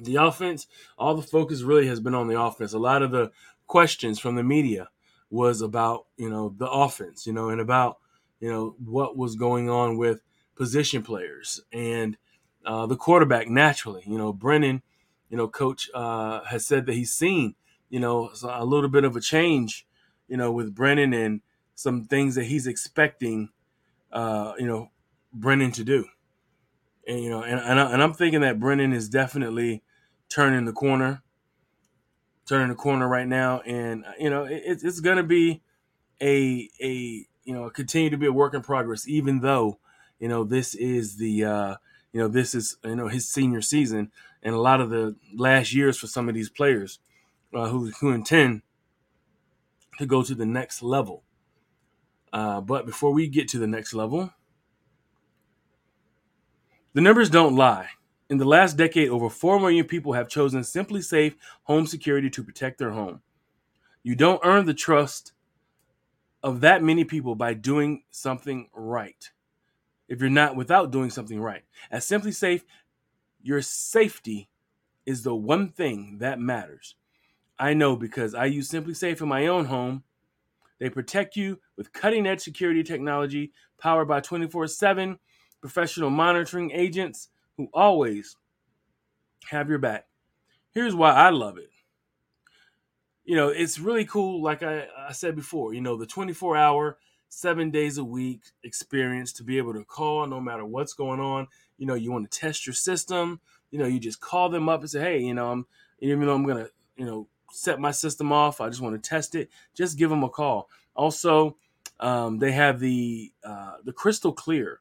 the 0.00 0.16
offense, 0.16 0.66
all 0.98 1.14
the 1.14 1.22
focus 1.22 1.62
really 1.62 1.86
has 1.86 2.00
been 2.00 2.14
on 2.14 2.28
the 2.28 2.38
offense. 2.38 2.72
A 2.72 2.78
lot 2.78 3.02
of 3.02 3.12
the 3.12 3.30
questions 3.66 4.18
from 4.18 4.34
the 4.34 4.42
media 4.42 4.88
was 5.30 5.62
about, 5.62 6.06
you 6.16 6.28
know, 6.28 6.54
the 6.56 6.68
offense, 6.68 7.26
you 7.26 7.32
know, 7.32 7.48
and 7.48 7.60
about, 7.60 7.98
you 8.40 8.50
know, 8.50 8.76
what 8.84 9.16
was 9.16 9.36
going 9.36 9.70
on 9.70 9.96
with 9.96 10.20
position 10.56 11.02
players 11.02 11.60
and 11.72 12.16
uh, 12.64 12.86
the 12.86 12.96
quarterback 12.96 13.48
naturally. 13.48 14.02
You 14.06 14.18
know, 14.18 14.32
Brennan, 14.32 14.82
you 15.30 15.36
know, 15.36 15.48
coach 15.48 15.88
uh, 15.94 16.42
has 16.44 16.66
said 16.66 16.86
that 16.86 16.94
he's 16.94 17.12
seen, 17.12 17.54
you 17.88 18.00
know, 18.00 18.30
a 18.42 18.64
little 18.64 18.90
bit 18.90 19.04
of 19.04 19.16
a 19.16 19.20
change, 19.20 19.86
you 20.28 20.36
know, 20.36 20.50
with 20.52 20.74
Brennan 20.74 21.14
and 21.14 21.40
some 21.74 22.04
things 22.04 22.34
that 22.34 22.44
he's 22.44 22.66
expecting, 22.66 23.50
uh, 24.12 24.54
you 24.58 24.66
know, 24.66 24.90
Brennan 25.32 25.72
to 25.72 25.84
do. 25.84 26.06
And, 27.06 27.20
you 27.20 27.30
know, 27.30 27.42
and, 27.42 27.60
and, 27.60 27.80
I, 27.80 28.02
am 28.04 28.14
thinking 28.14 28.40
that 28.40 28.58
Brennan 28.58 28.92
is 28.92 29.08
definitely 29.08 29.82
turning 30.28 30.64
the 30.64 30.72
corner, 30.72 31.22
turning 32.48 32.68
the 32.68 32.74
corner 32.74 33.06
right 33.06 33.28
now, 33.28 33.60
and 33.60 34.04
you 34.18 34.28
know 34.28 34.44
it, 34.44 34.62
it's 34.66 35.00
going 35.00 35.16
to 35.16 35.22
be 35.22 35.62
a 36.20 36.68
a 36.82 37.26
you 37.44 37.54
know 37.54 37.70
continue 37.70 38.10
to 38.10 38.16
be 38.16 38.26
a 38.26 38.32
work 38.32 38.54
in 38.54 38.62
progress, 38.62 39.06
even 39.06 39.40
though 39.40 39.78
you 40.18 40.28
know 40.28 40.42
this 40.42 40.74
is 40.74 41.16
the 41.16 41.44
uh, 41.44 41.76
you 42.12 42.20
know 42.20 42.28
this 42.28 42.54
is 42.54 42.76
you 42.84 42.96
know 42.96 43.08
his 43.08 43.28
senior 43.28 43.62
season 43.62 44.10
and 44.42 44.54
a 44.54 44.60
lot 44.60 44.80
of 44.80 44.90
the 44.90 45.16
last 45.34 45.74
years 45.74 45.98
for 45.98 46.06
some 46.06 46.28
of 46.28 46.34
these 46.34 46.48
players 46.48 46.98
uh, 47.54 47.68
who 47.68 47.90
who 48.00 48.10
intend 48.10 48.62
to 49.98 50.06
go 50.06 50.22
to 50.22 50.34
the 50.34 50.46
next 50.46 50.82
level. 50.82 51.22
Uh, 52.32 52.60
but 52.60 52.86
before 52.86 53.12
we 53.12 53.28
get 53.28 53.48
to 53.48 53.58
the 53.58 53.66
next 53.66 53.94
level, 53.94 54.30
the 56.96 57.02
numbers 57.02 57.28
don't 57.28 57.54
lie. 57.54 57.90
In 58.30 58.38
the 58.38 58.46
last 58.46 58.78
decade, 58.78 59.10
over 59.10 59.28
4 59.28 59.60
million 59.60 59.84
people 59.84 60.14
have 60.14 60.30
chosen 60.30 60.62
SimpliSafe 60.62 61.34
home 61.64 61.86
security 61.86 62.30
to 62.30 62.42
protect 62.42 62.78
their 62.78 62.92
home. 62.92 63.20
You 64.02 64.14
don't 64.14 64.40
earn 64.42 64.64
the 64.64 64.72
trust 64.72 65.34
of 66.42 66.62
that 66.62 66.82
many 66.82 67.04
people 67.04 67.34
by 67.34 67.52
doing 67.52 68.04
something 68.10 68.70
right. 68.72 69.30
If 70.08 70.22
you're 70.22 70.30
not 70.30 70.56
without 70.56 70.90
doing 70.90 71.10
something 71.10 71.38
right. 71.38 71.64
At 71.90 72.00
SimpliSafe, 72.00 72.62
your 73.42 73.60
safety 73.60 74.48
is 75.04 75.22
the 75.22 75.34
one 75.34 75.68
thing 75.68 76.16
that 76.20 76.40
matters. 76.40 76.94
I 77.58 77.74
know 77.74 77.96
because 77.96 78.34
I 78.34 78.46
use 78.46 78.70
SimpliSafe 78.70 79.20
in 79.20 79.28
my 79.28 79.48
own 79.48 79.66
home. 79.66 80.02
They 80.78 80.88
protect 80.88 81.36
you 81.36 81.60
with 81.76 81.92
cutting 81.92 82.26
edge 82.26 82.40
security 82.40 82.82
technology 82.82 83.52
powered 83.78 84.08
by 84.08 84.20
24 84.20 84.68
7 84.68 85.18
professional 85.66 86.10
monitoring 86.10 86.70
agents 86.70 87.28
who 87.56 87.68
always 87.74 88.36
have 89.50 89.68
your 89.68 89.78
back. 89.78 90.06
Here's 90.70 90.94
why 90.94 91.10
I 91.10 91.30
love 91.30 91.58
it. 91.58 91.70
You 93.24 93.34
know, 93.34 93.48
it's 93.48 93.80
really 93.80 94.04
cool, 94.04 94.40
like 94.40 94.62
I, 94.62 94.86
I 94.96 95.10
said 95.10 95.34
before, 95.34 95.74
you 95.74 95.80
know, 95.80 95.96
the 95.96 96.06
24 96.06 96.56
hour, 96.56 96.98
seven 97.28 97.72
days 97.72 97.98
a 97.98 98.04
week 98.04 98.42
experience 98.62 99.32
to 99.32 99.42
be 99.42 99.58
able 99.58 99.74
to 99.74 99.82
call 99.82 100.24
no 100.28 100.40
matter 100.40 100.64
what's 100.64 100.94
going 100.94 101.18
on. 101.18 101.48
You 101.78 101.86
know, 101.86 101.94
you 101.94 102.12
want 102.12 102.30
to 102.30 102.38
test 102.38 102.64
your 102.64 102.74
system, 102.74 103.40
you 103.72 103.80
know, 103.80 103.86
you 103.86 103.98
just 103.98 104.20
call 104.20 104.48
them 104.48 104.68
up 104.68 104.82
and 104.82 104.90
say, 104.90 105.00
hey, 105.00 105.18
you 105.18 105.34
know, 105.34 105.50
I'm, 105.50 105.66
even 105.98 106.24
though 106.24 106.34
I'm 106.34 106.44
going 106.44 106.64
to, 106.64 106.70
you 106.96 107.04
know, 107.04 107.26
set 107.50 107.80
my 107.80 107.90
system 107.90 108.30
off, 108.30 108.60
I 108.60 108.68
just 108.68 108.80
want 108.80 109.02
to 109.02 109.08
test 109.08 109.34
it, 109.34 109.50
just 109.74 109.98
give 109.98 110.10
them 110.10 110.22
a 110.22 110.28
call. 110.28 110.68
Also, 110.94 111.56
um, 111.98 112.38
they 112.38 112.52
have 112.52 112.78
the 112.78 113.32
uh, 113.42 113.76
the 113.84 113.92
crystal 113.92 114.32
clear 114.32 114.80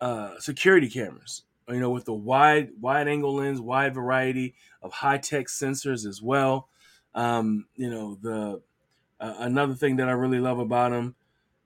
uh, 0.00 0.38
security 0.38 0.88
cameras 0.88 1.42
you 1.68 1.80
know, 1.80 1.90
with 1.90 2.04
the 2.04 2.12
wide 2.12 2.70
wide 2.80 3.08
angle 3.08 3.34
lens, 3.34 3.60
wide 3.60 3.94
variety 3.94 4.54
of 4.82 4.92
high 4.92 5.18
tech 5.18 5.46
sensors 5.46 6.06
as 6.06 6.20
well. 6.20 6.68
Um, 7.14 7.66
you 7.76 7.90
know, 7.90 8.18
the 8.20 8.60
uh, 9.20 9.34
another 9.38 9.74
thing 9.74 9.96
that 9.96 10.08
I 10.08 10.12
really 10.12 10.40
love 10.40 10.58
about 10.58 10.90
them 10.90 11.14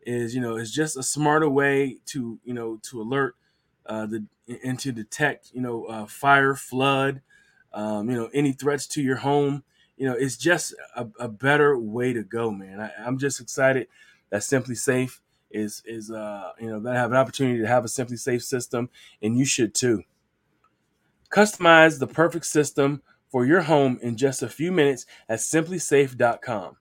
is 0.02 0.34
you 0.34 0.40
know 0.40 0.56
it's 0.56 0.70
just 0.70 0.96
a 0.96 1.02
smarter 1.02 1.48
way 1.48 1.98
to 2.06 2.38
you 2.44 2.54
know 2.54 2.78
to 2.82 3.00
alert 3.00 3.36
uh, 3.86 4.06
the 4.06 4.26
and 4.62 4.78
to 4.78 4.92
detect, 4.92 5.50
you 5.54 5.60
know, 5.60 5.84
uh, 5.86 6.06
fire, 6.06 6.54
flood, 6.54 7.22
um, 7.72 8.10
you 8.10 8.16
know, 8.16 8.28
any 8.34 8.52
threats 8.52 8.86
to 8.88 9.02
your 9.02 9.16
home. 9.16 9.64
You 9.96 10.06
know, 10.06 10.14
it's 10.14 10.36
just 10.36 10.74
a, 10.96 11.06
a 11.18 11.28
better 11.28 11.78
way 11.78 12.12
to 12.12 12.22
go, 12.22 12.50
man. 12.50 12.80
I, 12.80 12.90
I'm 12.98 13.16
just 13.16 13.40
excited 13.40 13.86
that 14.30 14.42
SimpliSafe 14.42 15.20
is 15.54 15.82
is 15.86 16.10
uh, 16.10 16.52
you 16.60 16.68
know 16.68 16.80
that 16.80 16.96
have 16.96 17.12
an 17.12 17.16
opportunity 17.16 17.60
to 17.60 17.66
have 17.66 17.84
a 17.84 17.88
SimpliSafe 17.88 18.42
system, 18.42 18.90
and 19.22 19.38
you 19.38 19.46
should 19.46 19.74
too. 19.74 20.02
Customize 21.30 21.98
the 21.98 22.06
perfect 22.06 22.46
system 22.46 23.02
for 23.30 23.46
your 23.46 23.62
home 23.62 23.98
in 24.02 24.16
just 24.16 24.42
a 24.42 24.48
few 24.48 24.70
minutes 24.70 25.06
at 25.28 25.38
simplisafe.com 25.38 26.76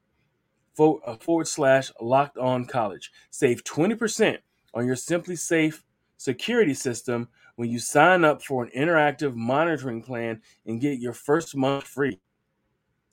uh, 0.80 1.16
forward 1.16 1.48
slash 1.48 1.92
locked 2.02 2.38
on 2.38 2.66
college. 2.66 3.12
Save 3.32 3.64
20% 3.64 4.38
on 4.74 4.86
your 4.86 4.96
SimpliSafe 4.96 5.82
security 6.18 6.74
system 6.74 7.28
when 7.56 7.70
you 7.70 7.80
sign 7.80 8.24
up 8.24 8.44
for 8.44 8.64
an 8.64 8.72
interactive 8.76 9.36
monitoring 9.36 10.02
plan 10.02 10.42
and 10.66 10.82
get 10.82 11.00
your 11.00 11.14
first 11.14 11.56
month 11.56 11.86
free. 11.86 12.20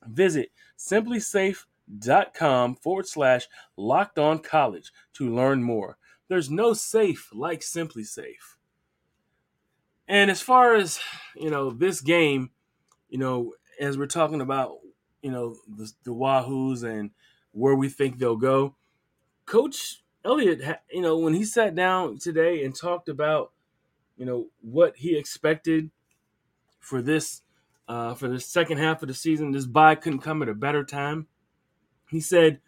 Visit 0.06 0.50
simplisafe.com 1.90 2.76
forward 2.76 3.06
slash 3.06 3.46
locked 3.76 4.18
on 4.18 4.38
college 4.40 4.92
to 5.14 5.34
learn 5.34 5.62
more. 5.62 5.96
There's 6.28 6.50
no 6.50 6.72
safe 6.72 7.28
like 7.32 7.60
SimpliSafe. 7.60 8.56
And 10.06 10.30
as 10.30 10.40
far 10.40 10.74
as, 10.74 11.00
you 11.36 11.50
know, 11.50 11.70
this 11.70 12.00
game, 12.00 12.50
you 13.08 13.18
know, 13.18 13.54
as 13.80 13.96
we're 13.96 14.06
talking 14.06 14.40
about, 14.40 14.78
you 15.22 15.30
know, 15.30 15.56
the, 15.68 15.90
the 16.04 16.10
Wahoos 16.10 16.82
and 16.82 17.10
where 17.52 17.74
we 17.74 17.88
think 17.88 18.18
they'll 18.18 18.36
go, 18.36 18.76
Coach 19.46 20.02
Elliott, 20.24 20.60
you 20.92 21.02
know, 21.02 21.18
when 21.18 21.34
he 21.34 21.44
sat 21.44 21.74
down 21.74 22.18
today 22.18 22.64
and 22.64 22.74
talked 22.74 23.08
about, 23.08 23.52
you 24.16 24.26
know, 24.26 24.46
what 24.60 24.96
he 24.96 25.16
expected 25.16 25.90
for 26.78 27.02
this 27.02 27.42
uh, 27.88 28.14
for 28.14 28.28
the 28.28 28.38
second 28.38 28.78
half 28.78 29.02
of 29.02 29.08
the 29.08 29.14
season, 29.14 29.50
this 29.50 29.66
bye 29.66 29.96
couldn't 29.96 30.20
come 30.20 30.42
at 30.42 30.48
a 30.48 30.54
better 30.54 30.84
time. 30.84 31.26
He 32.10 32.20
said, 32.20 32.60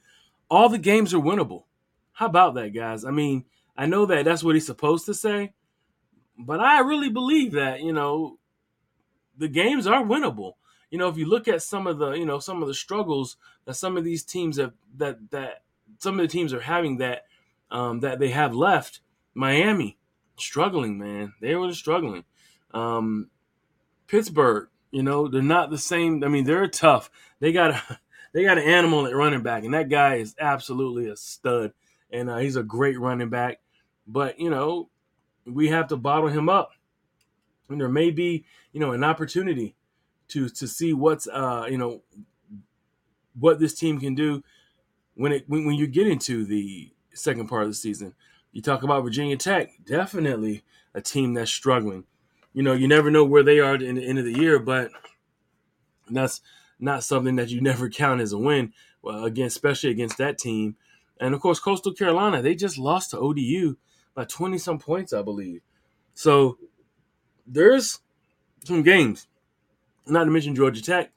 "All 0.51 0.69
the 0.69 0.79
games 0.79 1.13
are 1.13 1.19
winnable." 1.19 1.65
How 2.13 2.27
about 2.27 2.55
that, 2.55 2.71
guys? 2.71 3.05
I 3.05 3.11
mean, 3.11 3.45
I 3.77 3.87
know 3.87 4.07
that 4.07 4.25
that's 4.25 4.45
what 4.45 4.55
he's 4.55 4.67
supposed 4.67 5.07
to 5.07 5.15
say, 5.15 5.55
but 6.39 6.61
I 6.61 6.81
really 6.81 7.11
believe 7.11 7.53
that 7.53 7.81
you 7.81 7.93
know 7.93 8.39
the 9.37 9.49
games 9.49 9.87
are 9.87 10.05
winnable. 10.05 10.55
You 10.91 10.99
know, 10.99 11.09
if 11.09 11.17
you 11.17 11.27
look 11.27 11.49
at 11.49 11.63
some 11.63 11.87
of 11.87 11.99
the 11.99 12.13
you 12.13 12.27
know 12.27 12.39
some 12.39 12.63
of 12.63 12.69
the 12.69 12.75
struggles 12.75 13.37
that 13.65 13.75
some 13.75 13.97
of 13.97 14.05
these 14.05 14.23
teams 14.23 14.59
have 14.59 14.73
that 14.97 15.31
that 15.31 15.63
some 15.99 16.19
of 16.19 16.23
the 16.23 16.33
teams 16.33 16.53
are 16.53 16.61
having 16.61 16.99
that 16.99 17.25
um, 17.71 18.01
that 18.01 18.19
they 18.19 18.31
have 18.31 18.55
left. 18.55 19.01
Miami 19.35 19.99
struggling, 20.37 20.99
man. 20.99 21.33
They 21.41 21.55
were 21.55 21.73
struggling. 21.73 22.25
Um, 22.75 23.31
Pittsburgh, 24.07 24.69
you 24.91 25.03
know, 25.03 25.29
they're 25.29 25.43
not 25.43 25.71
the 25.71 25.79
same. 25.79 26.23
I 26.23 26.29
mean, 26.29 26.45
they're 26.45 26.69
tough. 26.69 27.11
They 27.41 27.53
got 27.53 27.83
they 28.33 28.45
got 28.45 28.59
an 28.59 28.65
animal 28.65 29.07
at 29.07 29.15
running 29.15 29.43
back, 29.43 29.65
and 29.65 29.75
that 29.75 29.89
guy 29.89 30.17
is 30.17 30.35
absolutely 30.39 31.09
a 31.09 31.17
stud, 31.17 31.73
and 32.11 32.31
uh, 32.31 32.39
he's 32.39 32.57
a 32.57 32.63
great 32.63 32.99
running 32.99 33.29
back. 33.29 33.61
But 34.07 34.39
you 34.39 34.51
know, 34.51 34.89
we 35.47 35.69
have 35.69 35.89
to 35.89 35.97
bottle 35.97 36.29
him 36.29 36.49
up, 36.49 36.73
and 37.69 37.81
there 37.81 37.89
may 37.89 38.11
be 38.11 38.45
you 38.73 38.81
know 38.81 38.93
an 38.93 39.05
opportunity 39.05 39.75
to 40.29 40.49
to 40.49 40.67
see 40.67 40.93
what's 40.93 41.29
uh 41.29 41.67
you 41.69 41.77
know 41.77 42.03
what 43.39 43.59
this 43.59 43.75
team 43.75 43.99
can 44.01 44.15
do 44.15 44.43
when 45.15 45.33
it 45.33 45.45
when, 45.49 45.65
when 45.67 45.75
you 45.75 45.87
get 45.87 46.07
into 46.07 46.45
the 46.45 46.91
second 47.15 47.49
part 47.49 47.63
of 47.63 47.69
the 47.69 47.75
season. 47.75 48.15
You 48.53 48.61
talk 48.61 48.83
about 48.83 49.03
Virginia 49.03 49.37
Tech, 49.37 49.71
definitely 49.85 50.63
a 50.95 51.01
team 51.01 51.35
that's 51.35 51.51
struggling. 51.51 52.05
You 52.53 52.63
know, 52.63 52.75
you 52.75 52.87
never 52.87 53.11
know 53.11 53.25
where 53.25 53.43
they 53.43 53.61
are 53.61 53.75
in 53.75 53.95
the 53.95 54.07
end 54.07 54.19
of 54.19 54.27
the 54.27 54.39
year, 54.39 54.59
but 54.59 54.91
that's 56.11 56.43
not 56.83 57.05
something 57.05 57.37
that 57.37 57.51
you 57.51 57.61
never 57.61 57.89
count 57.89 58.21
as 58.21 58.33
a 58.33 58.39
win. 58.39 58.73
Well, 59.01 59.25
again, 59.25 59.47
especially 59.47 59.91
against 59.91 60.19
that 60.19 60.37
team. 60.37 60.77
And 61.19 61.35
of 61.35 61.41
course, 61.41 61.61
Coastal 61.61 61.95
Carolina, 61.95 62.43
they 62.43 62.55
just 62.55 62.77
lost 62.77 63.11
to 63.11 63.19
ODU 63.19 63.77
by 64.15 64.25
20 64.25 64.59
some 64.59 64.79
points, 64.79 65.13
I 65.13 65.23
believe. 65.23 65.63
So 66.15 66.59
there's 67.47 68.01
some 68.65 68.83
games. 68.83 69.29
Not 70.07 70.25
to 70.25 70.31
mention 70.31 70.57
Georgia 70.57 70.83
Tech. 70.83 71.13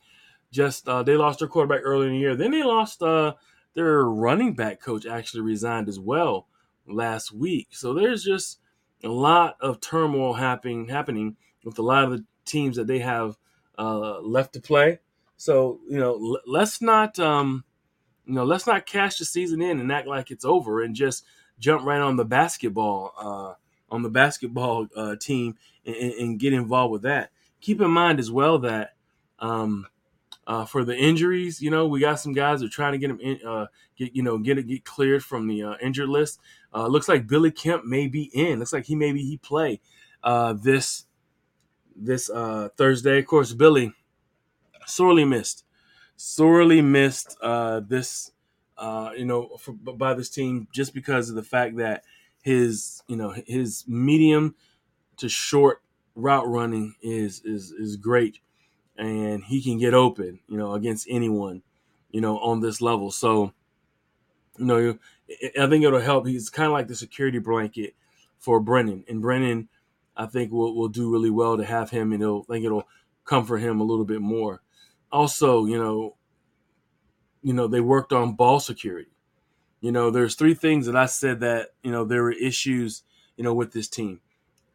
Just 0.52 0.88
uh, 0.88 1.04
they 1.04 1.16
lost 1.16 1.40
their 1.40 1.48
quarterback 1.48 1.82
early 1.84 2.08
in 2.08 2.14
the 2.14 2.20
year. 2.20 2.36
Then 2.36 2.52
they 2.52 2.64
lost 2.64 3.02
uh, 3.02 3.34
their 3.74 4.04
running 4.04 4.54
back 4.54 4.80
coach 4.80 5.06
actually 5.06 5.42
resigned 5.42 5.90
as 5.90 6.00
well 6.00 6.48
last 6.88 7.32
week. 7.32 7.70
So 7.72 7.94
there's 7.94 8.24
just 8.24 8.60
a 9.04 9.10
lot 9.10 9.58
of 9.60 9.82
turmoil 9.82 10.34
happening 10.34 10.88
happening 10.88 11.36
with 11.64 11.80
a 11.80 11.82
lot 11.82 12.04
of 12.04 12.12
the 12.12 12.26
teams 12.46 12.78
that 12.78 12.88
they 12.88 13.00
have 13.00 13.38
uh, 13.78 14.20
left 14.22 14.54
to 14.54 14.62
play. 14.62 15.00
So 15.38 15.80
you 15.90 16.00
know, 16.00 16.14
l- 16.14 16.42
let's 16.46 16.82
not 16.82 17.20
um, 17.20 17.64
you 18.26 18.34
know 18.34 18.46
let's 18.46 18.68
not 18.68 18.86
cash 18.86 19.18
the 19.18 19.26
season 19.26 19.62
in 19.62 19.80
and 19.80 19.92
act 19.92 20.08
like 20.08 20.32
it's 20.32 20.46
over 20.46 20.82
and 20.82 20.96
just 20.96 21.26
jump 21.60 21.86
right 21.86 22.02
on 22.02 22.16
the 22.18 22.26
basketball 22.26 23.14
uh, 23.18 23.94
on 23.94 24.02
the 24.02 24.10
basketball 24.10 24.88
uh, 24.96 25.16
team 25.16 25.56
and, 25.86 25.96
and, 25.96 26.40
get 26.40 26.54
involved 26.54 26.92
with 26.92 27.04
that. 27.04 27.32
Keep 27.62 27.82
in 27.82 27.92
mind 27.92 28.20
as 28.20 28.32
well 28.32 28.60
that 28.60 28.96
um, 29.40 29.88
uh, 30.48 30.66
for 30.66 30.84
the 30.84 30.96
injuries, 30.96 31.62
you 31.62 31.72
know, 31.72 31.88
we 31.88 32.00
got 32.00 32.20
some 32.20 32.34
guys 32.34 32.60
that 32.60 32.68
are 32.68 32.70
trying 32.70 32.92
to 32.92 32.98
get 32.98 33.08
them 33.08 33.20
in, 33.20 33.40
uh, 33.46 33.68
get 33.96 34.16
you 34.16 34.24
know, 34.24 34.38
get 34.38 34.58
it 34.58 34.68
get 34.68 34.86
cleared 34.86 35.24
from 35.24 35.48
the 35.48 35.64
uh, 35.64 35.76
injured 35.82 36.10
list. 36.10 36.40
Uh, 36.74 36.88
looks 36.88 37.08
like 37.08 37.28
Billy 37.28 37.52
Kemp 37.52 37.86
may 37.86 38.08
be 38.08 38.24
in. 38.34 38.60
Looks 38.60 38.74
like 38.74 38.86
he 38.86 38.96
maybe 38.96 39.24
he 39.24 39.38
play 39.38 39.80
uh, 40.24 40.54
this 40.54 41.06
this 41.96 42.30
uh, 42.30 42.70
Thursday. 42.78 43.20
Of 43.20 43.26
course, 43.26 43.54
Billy 43.54 43.94
sorely 44.86 45.26
missed, 45.26 45.64
sorely 46.16 46.82
missed 46.82 47.38
uh, 47.42 47.82
this 47.82 48.32
uh, 48.78 49.12
you 49.18 49.26
know 49.26 49.58
for, 49.60 49.74
by 49.74 50.14
this 50.14 50.30
team 50.30 50.68
just 50.72 50.94
because 50.94 51.30
of 51.30 51.36
the 51.36 51.44
fact 51.44 51.78
that 51.78 52.04
his 52.42 53.02
you 53.08 53.16
know 53.16 53.34
his 53.48 53.86
medium 53.88 54.56
to 55.18 55.30
short 55.30 55.82
route 56.16 56.48
running 56.48 56.96
is 57.02 57.42
is 57.44 57.72
is 57.72 57.96
great 57.98 58.40
and 58.98 59.44
he 59.44 59.62
can 59.62 59.78
get 59.78 59.94
open, 59.94 60.40
you 60.48 60.58
know, 60.58 60.74
against 60.74 61.08
anyone, 61.10 61.62
you 62.12 62.22
know, 62.22 62.40
on 62.40 62.62
this 62.62 62.82
level. 62.82 63.12
So, 63.12 63.54
you 64.58 64.66
know, 64.66 64.98
I 65.60 65.68
think 65.68 65.84
it'll 65.84 66.00
help. 66.00 66.28
He's 66.28 66.50
kind 66.50 66.68
of 66.68 66.74
like 66.74 66.88
the 66.88 66.96
security 66.96 67.40
blanket 67.40 67.94
for 68.38 68.60
Brennan, 68.60 69.04
and 69.08 69.22
Brennan, 69.22 69.70
I 70.16 70.28
think 70.28 70.52
will 70.52 70.76
will 70.76 70.88
do 70.88 71.12
really 71.12 71.30
well 71.30 71.58
to 71.58 71.66
have 71.66 71.90
him, 71.90 72.14
and 72.14 72.22
it'll 72.22 72.46
I 72.50 72.54
think 72.54 72.66
it'll 72.66 72.88
comfort 73.26 73.58
him 73.58 73.82
a 73.82 73.84
little 73.84 74.06
bit 74.06 74.22
more. 74.22 74.62
Also, 75.16 75.66
you 75.66 75.78
know, 75.78 76.18
you 77.42 77.54
know, 77.54 77.68
they 77.68 77.80
worked 77.80 78.12
on 78.12 78.36
ball 78.36 78.60
security. 78.60 79.12
You 79.80 79.94
know, 79.94 80.10
there's 80.12 80.36
three 80.36 80.56
things 80.56 80.88
that 80.88 80.98
I 80.98 81.06
said 81.06 81.40
that 81.40 81.70
you 81.84 81.92
know 81.92 82.04
there 82.04 82.24
were 82.24 82.34
issues, 82.34 83.04
you 83.38 83.44
know, 83.46 83.54
with 83.54 83.72
this 83.72 83.88
team 83.88 84.20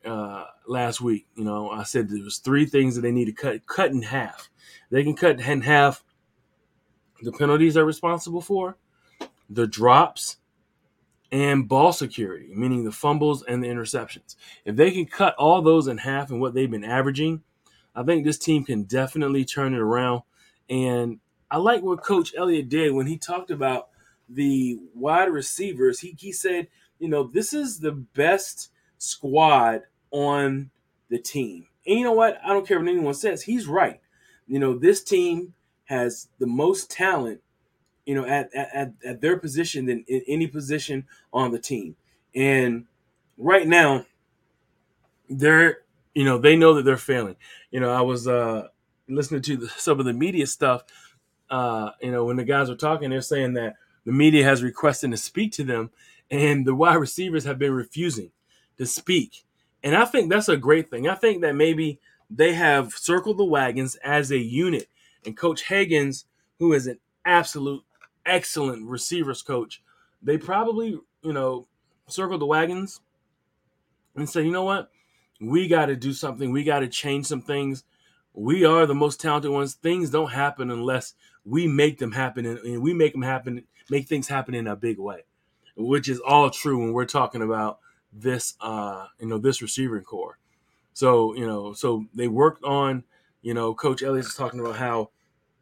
uh, 0.02 0.44
last 0.66 1.02
week. 1.02 1.26
You 1.34 1.44
know, 1.44 1.68
I 1.68 1.82
said 1.82 2.08
there 2.08 2.24
was 2.24 2.38
three 2.38 2.64
things 2.64 2.94
that 2.94 3.02
they 3.02 3.12
need 3.12 3.26
to 3.26 3.32
cut 3.32 3.66
cut 3.66 3.90
in 3.90 4.00
half. 4.00 4.48
They 4.90 5.04
can 5.04 5.14
cut 5.14 5.40
in 5.40 5.60
half 5.60 6.02
the 7.20 7.32
penalties 7.32 7.74
they're 7.74 7.84
responsible 7.84 8.40
for, 8.40 8.78
the 9.50 9.66
drops, 9.66 10.38
and 11.30 11.68
ball 11.68 11.92
security, 11.92 12.48
meaning 12.54 12.84
the 12.84 12.92
fumbles 12.92 13.42
and 13.42 13.62
the 13.62 13.68
interceptions. 13.68 14.36
If 14.64 14.76
they 14.76 14.90
can 14.90 15.04
cut 15.04 15.34
all 15.36 15.60
those 15.60 15.86
in 15.86 15.98
half 15.98 16.30
and 16.30 16.40
what 16.40 16.54
they've 16.54 16.70
been 16.70 16.82
averaging, 16.82 17.42
I 17.94 18.04
think 18.04 18.24
this 18.24 18.38
team 18.38 18.64
can 18.64 18.84
definitely 18.84 19.44
turn 19.44 19.74
it 19.74 19.80
around. 19.80 20.22
And 20.70 21.18
I 21.50 21.58
like 21.58 21.82
what 21.82 22.02
Coach 22.02 22.32
Elliott 22.36 22.68
did 22.68 22.94
when 22.94 23.06
he 23.06 23.18
talked 23.18 23.50
about 23.50 23.88
the 24.28 24.78
wide 24.94 25.30
receivers. 25.30 26.00
He, 26.00 26.16
he 26.18 26.32
said, 26.32 26.68
you 27.00 27.08
know, 27.08 27.24
this 27.24 27.52
is 27.52 27.80
the 27.80 27.92
best 27.92 28.70
squad 28.98 29.82
on 30.12 30.70
the 31.08 31.18
team. 31.18 31.66
And 31.86 31.98
you 31.98 32.04
know 32.04 32.12
what? 32.12 32.38
I 32.44 32.48
don't 32.48 32.66
care 32.66 32.78
what 32.78 32.88
anyone 32.88 33.14
says. 33.14 33.42
He's 33.42 33.66
right. 33.66 34.00
You 34.46 34.60
know, 34.60 34.78
this 34.78 35.02
team 35.02 35.54
has 35.86 36.28
the 36.38 36.46
most 36.46 36.90
talent, 36.90 37.40
you 38.06 38.14
know, 38.14 38.24
at, 38.24 38.54
at, 38.54 38.92
at 39.04 39.20
their 39.20 39.38
position 39.38 39.86
than 39.86 40.04
in 40.06 40.22
any 40.28 40.46
position 40.46 41.06
on 41.32 41.50
the 41.50 41.58
team. 41.58 41.96
And 42.34 42.86
right 43.36 43.66
now, 43.66 44.06
they're, 45.28 45.78
you 46.14 46.24
know, 46.24 46.38
they 46.38 46.54
know 46.56 46.74
that 46.74 46.84
they're 46.84 46.96
failing. 46.96 47.36
You 47.70 47.80
know, 47.80 47.90
I 47.90 48.02
was 48.02 48.28
uh, 48.28 48.68
listening 49.14 49.42
to 49.42 49.56
the, 49.56 49.68
some 49.68 49.98
of 49.98 50.06
the 50.06 50.12
media 50.12 50.46
stuff. 50.46 50.84
Uh, 51.48 51.90
you 52.00 52.10
know, 52.10 52.24
when 52.24 52.36
the 52.36 52.44
guys 52.44 52.68
were 52.68 52.76
talking, 52.76 53.10
they're 53.10 53.20
saying 53.20 53.54
that 53.54 53.74
the 54.04 54.12
media 54.12 54.44
has 54.44 54.62
requested 54.62 55.10
to 55.10 55.16
speak 55.16 55.52
to 55.52 55.64
them, 55.64 55.90
and 56.30 56.66
the 56.66 56.74
wide 56.74 56.94
receivers 56.94 57.44
have 57.44 57.58
been 57.58 57.72
refusing 57.72 58.30
to 58.78 58.86
speak. 58.86 59.44
And 59.82 59.96
I 59.96 60.04
think 60.04 60.30
that's 60.30 60.48
a 60.48 60.56
great 60.56 60.90
thing. 60.90 61.08
I 61.08 61.14
think 61.14 61.42
that 61.42 61.56
maybe 61.56 61.98
they 62.28 62.52
have 62.54 62.92
circled 62.92 63.38
the 63.38 63.44
wagons 63.44 63.96
as 63.96 64.30
a 64.30 64.38
unit. 64.38 64.88
And 65.26 65.36
Coach 65.36 65.64
Hagans, 65.64 66.24
who 66.58 66.72
is 66.72 66.86
an 66.86 66.98
absolute 67.24 67.82
excellent 68.24 68.86
receivers 68.86 69.42
coach, 69.42 69.82
they 70.22 70.38
probably, 70.38 70.98
you 71.22 71.32
know, 71.32 71.66
circled 72.06 72.40
the 72.40 72.46
wagons 72.46 73.00
and 74.14 74.28
said, 74.28 74.44
you 74.44 74.52
know 74.52 74.64
what? 74.64 74.90
we 75.40 75.68
got 75.68 75.86
to 75.86 75.96
do 75.96 76.12
something. 76.12 76.52
We 76.52 76.64
got 76.64 76.80
to 76.80 76.88
change 76.88 77.26
some 77.26 77.40
things. 77.40 77.84
We 78.32 78.64
are 78.64 78.86
the 78.86 78.94
most 78.94 79.20
talented 79.20 79.50
ones. 79.50 79.74
Things 79.74 80.10
don't 80.10 80.30
happen 80.30 80.70
unless 80.70 81.14
we 81.44 81.66
make 81.66 81.98
them 81.98 82.12
happen, 82.12 82.46
and 82.46 82.82
we 82.82 82.94
make 82.94 83.12
them 83.12 83.22
happen, 83.22 83.64
make 83.90 84.06
things 84.06 84.28
happen 84.28 84.54
in 84.54 84.66
a 84.66 84.76
big 84.76 84.98
way, 84.98 85.24
which 85.76 86.08
is 86.08 86.20
all 86.20 86.50
true 86.50 86.78
when 86.78 86.92
we're 86.92 87.06
talking 87.06 87.42
about 87.42 87.78
this, 88.12 88.54
uh, 88.60 89.06
you 89.18 89.26
know, 89.26 89.38
this 89.38 89.62
receiving 89.62 90.02
corps. 90.02 90.38
So 90.92 91.34
you 91.34 91.46
know, 91.46 91.72
so 91.72 92.04
they 92.14 92.28
worked 92.28 92.62
on, 92.64 93.04
you 93.42 93.54
know, 93.54 93.74
Coach 93.74 94.02
Elliott 94.02 94.26
is 94.26 94.34
talking 94.34 94.60
about 94.60 94.76
how 94.76 95.10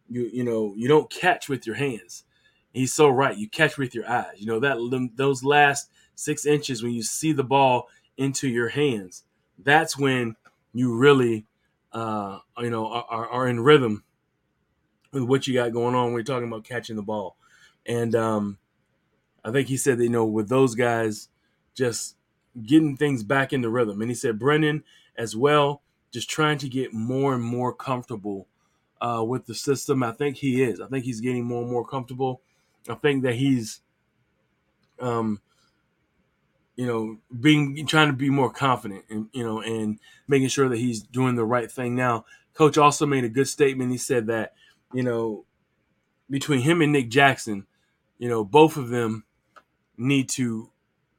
you 0.08 0.28
you 0.32 0.44
know 0.44 0.74
you 0.76 0.88
don't 0.88 1.10
catch 1.10 1.48
with 1.48 1.66
your 1.66 1.76
hands. 1.76 2.24
He's 2.72 2.92
so 2.92 3.08
right. 3.08 3.36
You 3.36 3.48
catch 3.48 3.78
with 3.78 3.94
your 3.94 4.08
eyes. 4.08 4.34
You 4.36 4.46
know 4.46 4.60
that 4.60 5.10
those 5.16 5.44
last 5.44 5.90
six 6.14 6.44
inches 6.44 6.82
when 6.82 6.92
you 6.92 7.02
see 7.02 7.32
the 7.32 7.44
ball 7.44 7.88
into 8.16 8.48
your 8.48 8.68
hands, 8.68 9.24
that's 9.58 9.96
when 9.96 10.34
you 10.74 10.94
really, 10.96 11.46
uh, 11.92 12.38
you 12.58 12.70
know, 12.70 12.86
are, 12.86 13.28
are 13.28 13.48
in 13.48 13.60
rhythm 13.60 14.04
with 15.12 15.22
what 15.22 15.46
you 15.46 15.54
got 15.54 15.72
going 15.72 15.94
on 15.94 16.06
when 16.06 16.14
you're 16.14 16.22
talking 16.22 16.48
about 16.48 16.64
catching 16.64 16.96
the 16.96 17.02
ball. 17.02 17.36
And 17.86 18.14
um, 18.14 18.58
I 19.44 19.50
think 19.50 19.68
he 19.68 19.76
said 19.76 19.98
that, 19.98 20.04
you 20.04 20.10
know, 20.10 20.26
with 20.26 20.48
those 20.48 20.74
guys 20.74 21.28
just 21.74 22.16
getting 22.66 22.96
things 22.96 23.22
back 23.22 23.52
into 23.52 23.70
rhythm. 23.70 24.00
And 24.02 24.10
he 24.10 24.14
said 24.14 24.38
Brennan 24.38 24.84
as 25.16 25.34
well, 25.34 25.82
just 26.10 26.28
trying 26.28 26.58
to 26.58 26.68
get 26.68 26.92
more 26.92 27.34
and 27.34 27.42
more 27.42 27.72
comfortable 27.72 28.48
uh, 29.00 29.24
with 29.26 29.46
the 29.46 29.54
system. 29.54 30.02
I 30.02 30.12
think 30.12 30.38
he 30.38 30.62
is. 30.62 30.80
I 30.80 30.88
think 30.88 31.04
he's 31.04 31.20
getting 31.20 31.44
more 31.44 31.62
and 31.62 31.70
more 31.70 31.86
comfortable. 31.86 32.42
I 32.88 32.94
think 32.94 33.22
that 33.22 33.36
he's, 33.36 33.80
um, 35.00 35.40
you 36.78 36.86
know, 36.86 37.18
being 37.40 37.86
trying 37.86 38.06
to 38.06 38.14
be 38.14 38.30
more 38.30 38.50
confident 38.50 39.04
and 39.10 39.28
you 39.32 39.44
know, 39.44 39.60
and 39.60 39.98
making 40.28 40.48
sure 40.48 40.68
that 40.70 40.78
he's 40.78 41.02
doing 41.02 41.34
the 41.34 41.44
right 41.44 41.70
thing. 41.70 41.94
Now, 41.94 42.24
coach 42.54 42.78
also 42.78 43.04
made 43.04 43.24
a 43.24 43.28
good 43.28 43.48
statement. 43.48 43.92
He 43.92 43.98
said 43.98 44.28
that, 44.28 44.54
you 44.94 45.02
know, 45.02 45.44
between 46.30 46.60
him 46.60 46.80
and 46.80 46.92
Nick 46.92 47.10
Jackson, 47.10 47.66
you 48.18 48.30
know, 48.30 48.44
both 48.44 48.76
of 48.76 48.88
them 48.88 49.24
need 49.96 50.30
to 50.30 50.70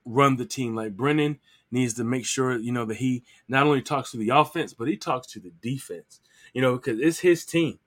run 0.05 0.37
the 0.37 0.45
team. 0.45 0.75
Like 0.75 0.97
Brennan 0.97 1.39
needs 1.71 1.93
to 1.95 2.03
make 2.03 2.25
sure, 2.25 2.57
you 2.57 2.71
know, 2.71 2.85
that 2.85 2.97
he 2.97 3.23
not 3.47 3.67
only 3.67 3.81
talks 3.81 4.11
to 4.11 4.17
the 4.17 4.29
offense, 4.29 4.73
but 4.73 4.87
he 4.87 4.97
talks 4.97 5.27
to 5.27 5.39
the 5.39 5.51
defense 5.61 6.21
you 6.53 6.61
know, 6.61 6.75
because 6.75 6.99
it's 6.99 7.19
his 7.19 7.45
team. 7.45 7.79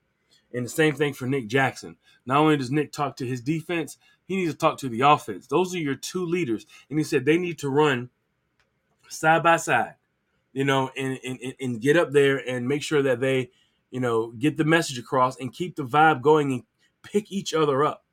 And 0.55 0.65
the 0.65 0.71
same 0.71 0.95
thing 0.95 1.15
for 1.15 1.27
Nick 1.27 1.47
Jackson. 1.47 1.97
Not 2.27 2.39
only 2.39 2.57
does 2.57 2.71
Nick 2.71 2.93
talk 2.93 3.17
to 3.17 3.27
his 3.27 3.41
defense, 3.41 3.99
he 4.27 4.37
needs 4.37 4.53
to 4.53 4.59
talk 4.59 4.79
to 4.79 4.89
the 4.89 5.01
offense. 5.01 5.47
Those 5.47 5.75
are 5.75 5.79
your 5.79 5.95
two 5.95 6.25
leaders. 6.25 6.67
And 6.91 6.99
he 6.99 7.05
said 7.05 7.25
they 7.25 7.39
need 7.39 7.59
to 7.61 7.69
run 7.69 8.11
side 9.09 9.43
by 9.43 9.57
side, 9.57 9.95
you 10.53 10.65
know, 10.65 10.91
and, 10.97 11.19
and, 11.25 11.55
and 11.61 11.81
get 11.81 11.97
up 11.97 12.13
there 12.13 12.37
and 12.49 12.69
make 12.69 12.83
sure 12.83 13.03
that 13.03 13.21
they, 13.21 13.51
you 13.91 14.01
know, 14.01 14.33
get 14.33 14.57
the 14.57 14.65
message 14.65 14.99
across 14.99 15.39
and 15.39 15.53
keep 15.53 15.77
the 15.77 15.85
vibe 15.85 16.23
going 16.23 16.53
and 16.53 16.63
pick 17.03 17.33
each 17.33 17.53
other 17.55 17.85
up. 17.85 18.05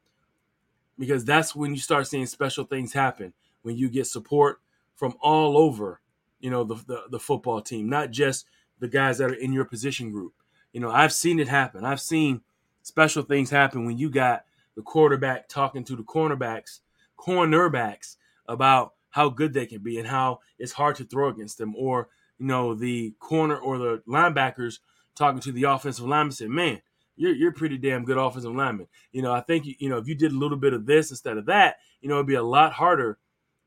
Because 0.98 1.24
that's 1.24 1.56
when 1.56 1.74
you 1.74 1.80
start 1.80 2.08
seeing 2.08 2.26
special 2.26 2.66
things 2.66 2.92
happen, 2.92 3.34
when 3.62 3.78
you 3.78 3.90
get 3.90 4.08
support 4.08 4.62
from 4.96 5.14
all 5.22 5.58
over, 5.58 6.02
you 6.42 6.50
know, 6.50 6.66
the, 6.66 6.76
the, 6.76 7.04
the 7.12 7.20
football 7.20 7.62
team, 7.62 7.88
not 7.88 8.12
just 8.12 8.46
the 8.80 8.88
guys 8.88 9.18
that 9.18 9.32
are 9.32 9.36
in 9.36 9.54
your 9.54 9.66
position 9.66 10.12
group. 10.12 10.34
You 10.74 10.80
know, 10.80 10.92
I've 10.92 11.14
seen 11.14 11.40
it 11.40 11.48
happen. 11.48 11.84
I've 11.84 12.02
seen 12.02 12.42
special 12.84 13.24
things 13.24 13.50
happen 13.50 13.86
when 13.86 13.98
you 13.98 14.10
got 14.10 14.46
the 14.76 14.82
quarterback 14.82 15.50
talking 15.50 15.84
to 15.86 15.96
the 15.96 16.04
cornerbacks, 16.04 16.80
cornerbacks 17.18 18.18
about 18.48 18.94
how 19.10 19.30
good 19.30 19.54
they 19.54 19.66
can 19.66 19.82
be 19.82 19.98
and 19.98 20.08
how 20.08 20.40
it's 20.58 20.72
hard 20.72 20.96
to 20.98 21.04
throw 21.04 21.30
against 21.30 21.58
them, 21.58 21.76
or 21.76 22.10
you 22.38 22.46
know, 22.46 22.74
the 22.74 23.14
corner 23.20 23.58
or 23.58 23.78
the 23.78 24.02
linebackers 24.08 24.80
talking 25.16 25.42
to 25.42 25.52
the 25.52 25.64
offensive 25.64 26.06
lineman 26.06 26.32
saying, 26.32 26.54
"Man, 26.54 26.82
you're 27.16 27.34
you're 27.34 27.52
pretty 27.52 27.78
damn 27.78 28.06
good 28.06 28.18
offensive 28.18 28.56
lineman." 28.56 28.88
You 29.12 29.22
know, 29.22 29.34
I 29.34 29.42
think 29.42 29.66
you 29.66 29.90
know 29.90 29.98
if 29.98 30.08
you 30.08 30.16
did 30.16 30.32
a 30.32 30.38
little 30.38 30.58
bit 30.58 30.74
of 30.74 30.86
this 30.86 31.10
instead 31.10 31.38
of 31.38 31.46
that, 31.48 31.78
you 32.02 32.10
know, 32.10 32.16
it'd 32.16 32.28
be 32.28 32.36
a 32.36 32.44
lot 32.44 32.74
harder 32.74 33.18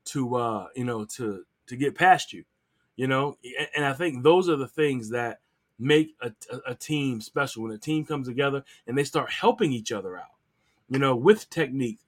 to 0.05 0.35
uh, 0.35 0.67
you 0.75 0.85
know 0.85 1.05
to 1.17 1.43
to 1.67 1.75
get 1.75 1.95
past 1.95 2.33
you. 2.33 2.43
You 2.95 3.07
know, 3.07 3.37
and 3.75 3.85
I 3.85 3.93
think 3.93 4.23
those 4.23 4.49
are 4.49 4.55
the 4.55 4.67
things 4.67 5.09
that 5.09 5.39
make 5.79 6.15
a, 6.21 6.31
a, 6.67 6.75
team 6.75 7.19
special. 7.19 7.63
When 7.63 7.71
a 7.71 7.77
team 7.77 8.05
comes 8.05 8.27
together 8.27 8.63
and 8.85 8.97
they 8.97 9.03
start 9.03 9.31
helping 9.31 9.73
each 9.73 9.91
other 9.91 10.17
out 10.17 10.33
you 10.89 10.99
know 10.99 11.15
with 11.15 11.49
technique 11.49 11.99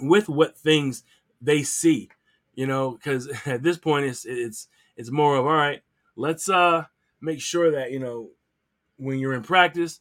with 0.00 0.28
what 0.28 0.56
things 0.56 1.04
they 1.40 1.62
see 1.62 2.08
you 2.54 2.66
know 2.66 2.92
because 2.92 3.28
at 3.46 3.62
this 3.62 3.78
point 3.78 4.06
it's 4.06 4.24
it's 4.24 4.68
it's 4.96 5.10
more 5.10 5.36
of 5.36 5.46
all 5.46 5.52
right 5.52 5.82
let's 6.16 6.48
uh 6.48 6.84
make 7.20 7.40
sure 7.40 7.70
that 7.70 7.92
you 7.92 7.98
know 7.98 8.30
when 8.96 9.18
you're 9.18 9.34
in 9.34 9.42
practice 9.42 10.00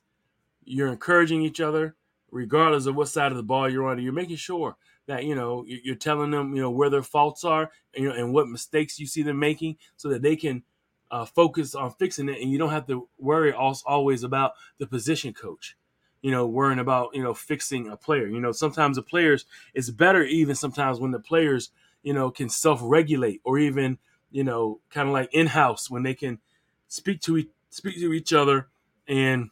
you're 0.64 0.88
encouraging 0.88 1.42
each 1.42 1.62
other 1.62 1.96
regardless 2.32 2.88
of 2.88 2.96
what 2.96 3.08
side 3.08 3.32
of 3.32 3.38
the 3.38 3.44
ball 3.44 3.70
you're 3.70 3.88
on 3.88 4.02
you're 4.02 4.12
making 4.12 4.36
sure 4.36 4.76
that 5.08 5.24
you 5.24 5.36
know 5.36 5.64
you're 5.68 5.96
telling 5.96 6.32
them 6.32 6.56
you 6.56 6.62
know 6.62 6.72
where 6.72 6.90
their 6.90 7.04
faults 7.04 7.44
are 7.44 7.70
and, 7.94 8.04
you 8.04 8.10
know, 8.10 8.16
and 8.16 8.34
what 8.34 8.50
mistakes 8.50 9.00
you 9.00 9.06
see 9.06 9.22
them 9.22 9.38
making 9.38 9.78
so 9.96 10.10
that 10.10 10.22
they 10.22 10.36
can 10.36 10.64
uh, 11.12 11.26
focus 11.26 11.76
on 11.76 11.92
fixing 11.92 12.30
it, 12.30 12.42
and 12.42 12.52
you 12.52 12.58
don't 12.58 12.72
have 12.72 12.88
to 12.88 13.08
worry 13.18 13.54
always 13.54 14.24
about 14.24 14.54
the 14.78 14.88
position 14.88 15.34
coach. 15.34 15.76
You 16.22 16.32
know, 16.32 16.48
worrying 16.48 16.80
about 16.80 17.10
you 17.14 17.22
know 17.24 17.34
fixing 17.34 17.88
a 17.88 17.98
player. 17.98 18.28
You 18.28 18.40
know, 18.40 18.52
sometimes 18.52 18.98
the 18.98 19.04
players 19.04 19.46
it's 19.74 19.90
better 19.90 20.24
even 20.24 20.56
sometimes 20.56 21.00
when 21.00 21.12
the 21.12 21.20
players 21.20 21.70
you 22.04 22.14
know 22.14 22.32
can 22.32 22.50
self 22.50 22.80
regulate 22.82 23.42
or 23.44 23.60
even 23.60 24.00
you 24.32 24.44
know 24.44 24.80
kind 24.90 25.08
of 25.08 25.14
like 25.14 25.30
in 25.34 25.48
house 25.48 25.90
when 25.90 26.04
they 26.04 26.16
can 26.16 26.40
speak 26.88 27.22
to 27.22 27.38
e- 27.38 27.50
speak 27.70 27.96
to 27.96 28.14
each 28.14 28.34
other 28.34 28.68
and 29.08 29.52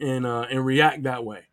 and 0.00 0.26
uh, 0.26 0.46
and 0.50 0.64
react 0.64 1.02
that 1.04 1.24
way. 1.24 1.44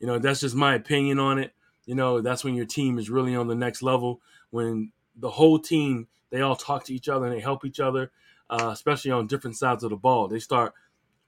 You 0.00 0.06
know, 0.06 0.18
that's 0.18 0.40
just 0.40 0.54
my 0.54 0.74
opinion 0.74 1.18
on 1.18 1.38
it. 1.38 1.52
You 1.86 1.94
know, 1.94 2.20
that's 2.20 2.44
when 2.44 2.54
your 2.54 2.66
team 2.66 2.98
is 2.98 3.10
really 3.10 3.34
on 3.34 3.48
the 3.48 3.54
next 3.54 3.82
level 3.82 4.20
when 4.50 4.92
the 5.16 5.30
whole 5.30 5.58
team 5.58 6.08
they 6.30 6.40
all 6.40 6.56
talk 6.56 6.84
to 6.84 6.94
each 6.94 7.08
other 7.08 7.26
and 7.26 7.34
they 7.34 7.40
help 7.40 7.64
each 7.64 7.80
other 7.80 8.10
uh, 8.50 8.70
especially 8.72 9.10
on 9.10 9.26
different 9.26 9.56
sides 9.56 9.84
of 9.84 9.90
the 9.90 9.96
ball. 9.96 10.28
They 10.28 10.38
start 10.38 10.74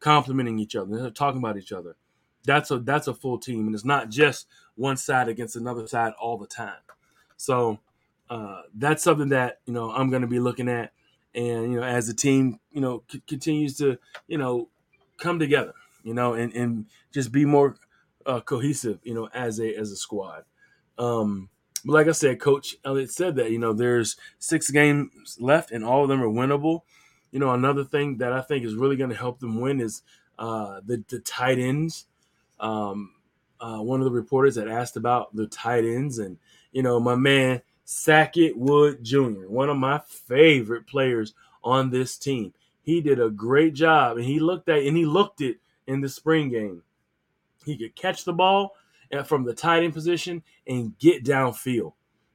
complimenting 0.00 0.58
each 0.58 0.76
other. 0.76 0.96
They're 0.96 1.10
talking 1.10 1.40
about 1.40 1.56
each 1.56 1.72
other. 1.72 1.96
That's 2.44 2.70
a 2.70 2.78
that's 2.78 3.08
a 3.08 3.14
full 3.14 3.38
team, 3.38 3.66
and 3.66 3.74
it's 3.74 3.84
not 3.84 4.10
just 4.10 4.46
one 4.76 4.96
side 4.96 5.28
against 5.28 5.56
another 5.56 5.86
side 5.86 6.12
all 6.20 6.38
the 6.38 6.46
time. 6.46 6.78
So 7.36 7.80
uh, 8.30 8.62
that's 8.74 9.02
something 9.02 9.30
that 9.30 9.60
you 9.66 9.72
know 9.72 9.90
I'm 9.90 10.10
going 10.10 10.22
to 10.22 10.28
be 10.28 10.40
looking 10.40 10.68
at, 10.68 10.92
and 11.34 11.72
you 11.72 11.80
know 11.80 11.82
as 11.82 12.06
the 12.06 12.14
team 12.14 12.60
you 12.72 12.80
know 12.80 13.02
c- 13.10 13.22
continues 13.26 13.76
to 13.78 13.98
you 14.28 14.38
know 14.38 14.68
come 15.18 15.38
together, 15.38 15.74
you 16.04 16.14
know, 16.14 16.34
and 16.34 16.54
and 16.54 16.86
just 17.12 17.32
be 17.32 17.44
more 17.44 17.76
uh, 18.24 18.40
cohesive, 18.40 19.00
you 19.02 19.14
know, 19.14 19.28
as 19.34 19.58
a 19.60 19.74
as 19.74 19.90
a 19.90 19.96
squad. 19.96 20.44
Um, 20.96 21.50
but 21.84 21.92
like 21.92 22.08
I 22.08 22.12
said, 22.12 22.40
Coach 22.40 22.76
Elliott 22.84 23.10
said 23.10 23.36
that 23.36 23.50
you 23.50 23.58
know 23.58 23.72
there's 23.72 24.16
six 24.38 24.70
games 24.70 25.36
left, 25.40 25.70
and 25.70 25.84
all 25.84 26.02
of 26.02 26.08
them 26.08 26.22
are 26.22 26.28
winnable 26.28 26.82
you 27.30 27.38
know, 27.38 27.52
another 27.52 27.84
thing 27.84 28.18
that 28.18 28.32
I 28.32 28.40
think 28.40 28.64
is 28.64 28.74
really 28.74 28.96
going 28.96 29.10
to 29.10 29.16
help 29.16 29.40
them 29.40 29.60
win 29.60 29.80
is 29.80 30.02
uh, 30.38 30.80
the, 30.84 31.02
the 31.08 31.18
tight 31.20 31.58
ends. 31.58 32.06
Um, 32.58 33.12
uh, 33.60 33.78
one 33.78 34.00
of 34.00 34.04
the 34.04 34.12
reporters 34.12 34.56
had 34.56 34.68
asked 34.68 34.96
about 34.96 35.34
the 35.34 35.46
tight 35.46 35.84
ends, 35.84 36.18
and 36.18 36.38
you 36.72 36.82
know, 36.82 37.00
my 37.00 37.16
man 37.16 37.62
Sackett 37.84 38.56
Wood 38.56 39.02
Jr., 39.02 39.48
one 39.48 39.68
of 39.68 39.76
my 39.76 39.98
favorite 40.06 40.86
players 40.86 41.34
on 41.62 41.90
this 41.90 42.16
team. 42.16 42.54
He 42.82 43.00
did 43.00 43.20
a 43.20 43.30
great 43.30 43.74
job, 43.74 44.16
and 44.16 44.24
he 44.24 44.38
looked 44.38 44.68
at 44.68 44.82
and 44.82 44.96
he 44.96 45.04
looked 45.04 45.40
it 45.40 45.58
in 45.86 46.00
the 46.00 46.08
spring 46.08 46.50
game. 46.50 46.82
He 47.64 47.76
could 47.76 47.94
catch 47.94 48.24
the 48.24 48.32
ball 48.32 48.74
from 49.26 49.44
the 49.44 49.54
tight 49.54 49.82
end 49.82 49.94
position 49.94 50.42
and 50.66 50.98
get 50.98 51.24
downfield. 51.24 51.92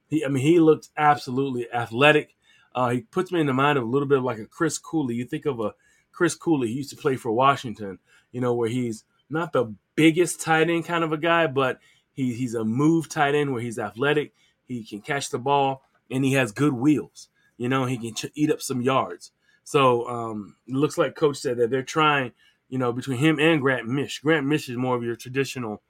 He, 0.08 0.24
I 0.24 0.28
mean, 0.28 0.42
he 0.42 0.58
looked 0.60 0.90
absolutely 0.96 1.70
athletic. 1.72 2.34
Uh, 2.74 2.90
he 2.90 3.00
puts 3.02 3.30
me 3.30 3.40
in 3.40 3.46
the 3.46 3.52
mind 3.52 3.78
of 3.78 3.84
a 3.84 3.88
little 3.88 4.08
bit 4.08 4.18
of 4.18 4.24
like 4.24 4.38
a 4.38 4.46
Chris 4.46 4.78
Cooley. 4.78 5.14
You 5.14 5.24
think 5.24 5.46
of 5.46 5.60
a 5.60 5.74
Chris 6.12 6.34
Cooley, 6.34 6.68
he 6.68 6.74
used 6.74 6.90
to 6.90 6.96
play 6.96 7.16
for 7.16 7.32
Washington, 7.32 7.98
you 8.32 8.40
know, 8.40 8.54
where 8.54 8.68
he's 8.68 9.04
not 9.30 9.52
the 9.52 9.74
biggest 9.96 10.40
tight 10.40 10.70
end 10.70 10.84
kind 10.84 11.04
of 11.04 11.12
a 11.12 11.16
guy, 11.16 11.46
but 11.46 11.78
he, 12.12 12.32
he's 12.34 12.54
a 12.54 12.64
move 12.64 13.08
tight 13.08 13.34
end 13.34 13.52
where 13.52 13.62
he's 13.62 13.78
athletic, 13.78 14.32
he 14.64 14.84
can 14.84 15.00
catch 15.00 15.30
the 15.30 15.38
ball, 15.38 15.82
and 16.10 16.24
he 16.24 16.32
has 16.32 16.52
good 16.52 16.72
wheels. 16.72 17.28
You 17.56 17.68
know, 17.68 17.84
he 17.84 17.98
can 17.98 18.14
ch- 18.14 18.32
eat 18.34 18.50
up 18.50 18.60
some 18.60 18.80
yards. 18.80 19.32
So 19.64 20.06
um, 20.08 20.56
it 20.66 20.74
looks 20.74 20.98
like 20.98 21.14
Coach 21.14 21.38
said 21.38 21.56
that 21.56 21.70
they're 21.70 21.82
trying, 21.82 22.32
you 22.68 22.78
know, 22.78 22.92
between 22.92 23.18
him 23.18 23.38
and 23.38 23.60
Grant 23.60 23.88
Misch. 23.88 24.22
Grant 24.22 24.46
Misch 24.46 24.68
is 24.68 24.76
more 24.76 24.96
of 24.96 25.02
your 25.02 25.16
traditional, 25.16 25.82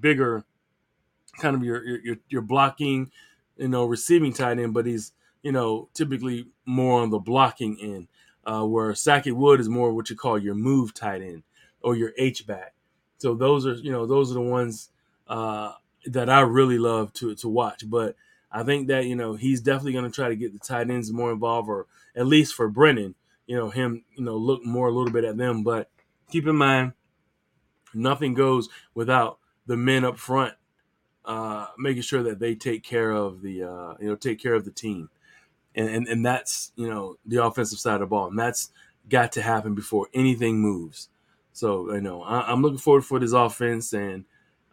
bigger, 0.00 0.44
kind 1.38 1.56
of 1.56 1.62
your 1.64 1.84
your, 1.84 2.16
your 2.28 2.42
blocking, 2.42 3.10
you 3.56 3.68
know, 3.68 3.84
receiving 3.84 4.32
tight 4.32 4.58
end, 4.58 4.74
but 4.74 4.86
he's 4.86 5.12
you 5.42 5.52
know, 5.52 5.88
typically 5.92 6.46
more 6.64 7.02
on 7.02 7.10
the 7.10 7.18
blocking 7.18 7.76
end, 7.80 8.08
uh, 8.44 8.64
where 8.64 8.94
Sackett 8.94 9.36
Wood 9.36 9.60
is 9.60 9.68
more 9.68 9.92
what 9.92 10.08
you 10.08 10.16
call 10.16 10.38
your 10.38 10.54
move 10.54 10.94
tight 10.94 11.20
end 11.20 11.42
or 11.82 11.96
your 11.96 12.12
H 12.16 12.46
back. 12.46 12.74
So 13.18 13.34
those 13.34 13.66
are, 13.66 13.74
you 13.74 13.90
know, 13.90 14.06
those 14.06 14.30
are 14.30 14.34
the 14.34 14.40
ones 14.40 14.90
uh, 15.28 15.72
that 16.06 16.28
I 16.28 16.40
really 16.40 16.78
love 16.78 17.12
to 17.14 17.34
to 17.36 17.48
watch. 17.48 17.88
But 17.88 18.16
I 18.50 18.62
think 18.62 18.88
that 18.88 19.06
you 19.06 19.16
know 19.16 19.34
he's 19.34 19.60
definitely 19.60 19.92
going 19.92 20.10
to 20.10 20.14
try 20.14 20.28
to 20.28 20.36
get 20.36 20.52
the 20.52 20.58
tight 20.58 20.90
ends 20.90 21.12
more 21.12 21.32
involved, 21.32 21.68
or 21.68 21.86
at 22.16 22.26
least 22.26 22.54
for 22.54 22.68
Brennan, 22.68 23.14
you 23.46 23.56
know 23.56 23.70
him 23.70 24.04
you 24.16 24.24
know 24.24 24.36
look 24.36 24.64
more 24.64 24.88
a 24.88 24.92
little 24.92 25.12
bit 25.12 25.24
at 25.24 25.36
them. 25.36 25.62
But 25.62 25.88
keep 26.30 26.46
in 26.46 26.56
mind, 26.56 26.92
nothing 27.94 28.34
goes 28.34 28.68
without 28.94 29.38
the 29.72 29.76
men 29.78 30.04
up 30.04 30.18
front 30.18 30.52
uh, 31.24 31.64
making 31.78 32.02
sure 32.02 32.22
that 32.22 32.38
they 32.38 32.54
take 32.54 32.82
care 32.82 33.10
of 33.10 33.40
the 33.40 33.62
uh, 33.62 33.94
you 33.98 34.06
know 34.06 34.16
take 34.16 34.38
care 34.38 34.52
of 34.52 34.66
the 34.66 34.70
team, 34.70 35.08
and, 35.74 35.88
and 35.88 36.06
and 36.08 36.26
that's 36.26 36.72
you 36.76 36.86
know 36.90 37.16
the 37.24 37.42
offensive 37.42 37.78
side 37.78 37.94
of 37.94 38.00
the 38.00 38.06
ball, 38.06 38.26
and 38.26 38.38
that's 38.38 38.70
got 39.08 39.32
to 39.32 39.40
happen 39.40 39.74
before 39.74 40.08
anything 40.12 40.60
moves. 40.60 41.08
So 41.54 41.90
you 41.94 42.02
know 42.02 42.22
I, 42.22 42.52
am 42.52 42.60
looking 42.60 42.76
forward 42.76 43.06
for 43.06 43.18
this 43.18 43.32
offense 43.32 43.94
and 43.94 44.26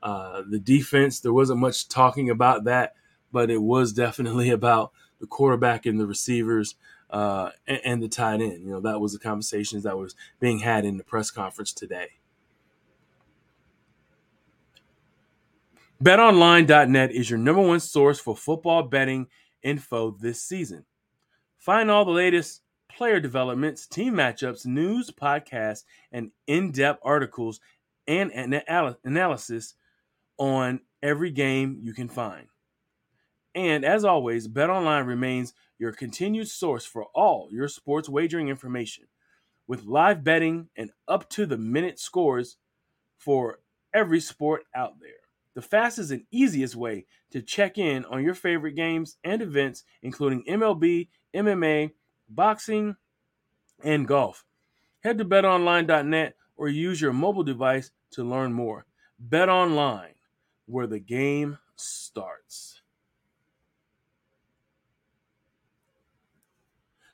uh, 0.03 0.41
the 0.49 0.59
defense. 0.59 1.21
There 1.21 1.31
wasn't 1.31 1.61
much 1.61 1.87
talking 1.87 2.29
about 2.29 2.65
that, 2.65 2.93
but 3.31 3.49
it 3.49 3.61
was 3.61 3.93
definitely 3.93 4.49
about 4.49 4.91
the 5.21 5.27
quarterback 5.27 5.85
and 5.85 5.97
the 5.97 6.07
receivers 6.07 6.75
uh, 7.09 7.51
and, 7.67 7.79
and 7.85 8.03
the 8.03 8.09
tight 8.09 8.41
end. 8.41 8.65
You 8.65 8.71
know 8.71 8.81
that 8.81 8.99
was 8.99 9.13
the 9.13 9.19
conversations 9.19 9.83
that 9.83 9.97
was 9.97 10.13
being 10.41 10.59
had 10.59 10.83
in 10.83 10.97
the 10.97 11.05
press 11.05 11.31
conference 11.31 11.71
today. 11.71 12.18
BetOnline.net 16.01 17.11
is 17.11 17.29
your 17.29 17.39
number 17.39 17.61
one 17.61 17.81
source 17.81 18.21
for 18.21 18.33
football 18.33 18.83
betting 18.83 19.27
info 19.63 20.11
this 20.11 20.41
season. 20.41 20.85
Find 21.57 21.91
all 21.91 22.05
the 22.05 22.11
latest 22.11 22.61
player 22.89 23.19
developments, 23.19 23.85
team 23.85 24.13
matchups, 24.13 24.65
news, 24.65 25.11
podcasts, 25.11 25.83
and 26.13 26.31
in 26.47 26.71
depth 26.71 27.01
articles 27.03 27.59
and 28.07 28.31
analysis 29.03 29.75
on 30.37 30.79
every 31.03 31.31
game 31.31 31.77
you 31.81 31.93
can 31.93 32.07
find. 32.07 32.47
And 33.53 33.83
as 33.83 34.05
always, 34.05 34.47
BetOnline 34.47 35.05
remains 35.05 35.53
your 35.79 35.91
continued 35.91 36.47
source 36.47 36.85
for 36.85 37.07
all 37.13 37.49
your 37.51 37.67
sports 37.67 38.07
wagering 38.07 38.47
information 38.47 39.03
with 39.67 39.83
live 39.83 40.23
betting 40.23 40.69
and 40.77 40.91
up 41.09 41.29
to 41.31 41.45
the 41.45 41.57
minute 41.57 41.99
scores 41.99 42.55
for 43.17 43.59
every 43.93 44.21
sport 44.21 44.63
out 44.73 44.93
there 45.01 45.18
the 45.59 45.67
fastest 45.67 46.09
and 46.11 46.23
easiest 46.31 46.73
way 46.73 47.05
to 47.31 47.41
check 47.41 47.77
in 47.77 48.05
on 48.05 48.23
your 48.23 48.33
favorite 48.33 48.75
games 48.75 49.17
and 49.25 49.41
events, 49.41 49.83
including 50.01 50.41
MLB, 50.47 51.09
MMA, 51.33 51.91
boxing, 52.29 52.95
and 53.83 54.07
golf. 54.07 54.45
Head 55.01 55.17
to 55.17 55.25
betonline.net 55.25 56.37
or 56.55 56.69
use 56.69 57.01
your 57.01 57.11
mobile 57.11 57.43
device 57.43 57.91
to 58.11 58.23
learn 58.23 58.53
more. 58.53 58.85
Bet 59.19 59.49
online, 59.49 60.13
where 60.65 60.87
the 60.87 60.99
game 60.99 61.57
starts. 61.75 62.81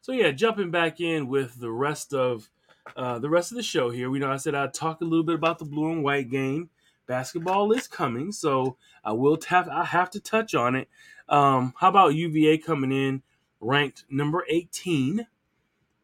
So 0.02 0.12
yeah, 0.12 0.30
jumping 0.30 0.70
back 0.70 1.02
in 1.02 1.28
with 1.28 1.60
the 1.60 1.72
rest 1.72 2.14
of 2.14 2.48
uh, 2.96 3.18
the 3.18 3.30
rest 3.32 3.52
of 3.52 3.58
the 3.58 3.64
show 3.64 3.90
here. 3.90 4.12
We 4.12 4.20
know 4.20 4.32
I 4.32 4.38
said 4.38 4.54
I'd 4.54 4.76
talk 4.76 5.02
a 5.02 5.06
little 5.06 5.26
bit 5.26 5.34
about 5.34 5.58
the 5.58 5.66
blue 5.66 5.92
and 5.92 6.04
white 6.04 6.30
game 6.30 6.70
basketball 7.08 7.72
is 7.72 7.88
coming, 7.88 8.32
so 8.32 8.78
I 9.04 9.14
will 9.14 9.38
have 9.48 9.70
I 9.70 9.86
have 9.86 10.10
to 10.12 10.20
touch 10.20 10.56
on 10.56 10.76
it. 10.76 10.90
Um, 11.28 11.74
how 11.78 11.90
about 11.90 12.16
UVA 12.16 12.58
coming 12.58 12.92
in 12.92 13.24
ranked 13.60 14.06
number 14.10 14.46
18? 14.50 15.28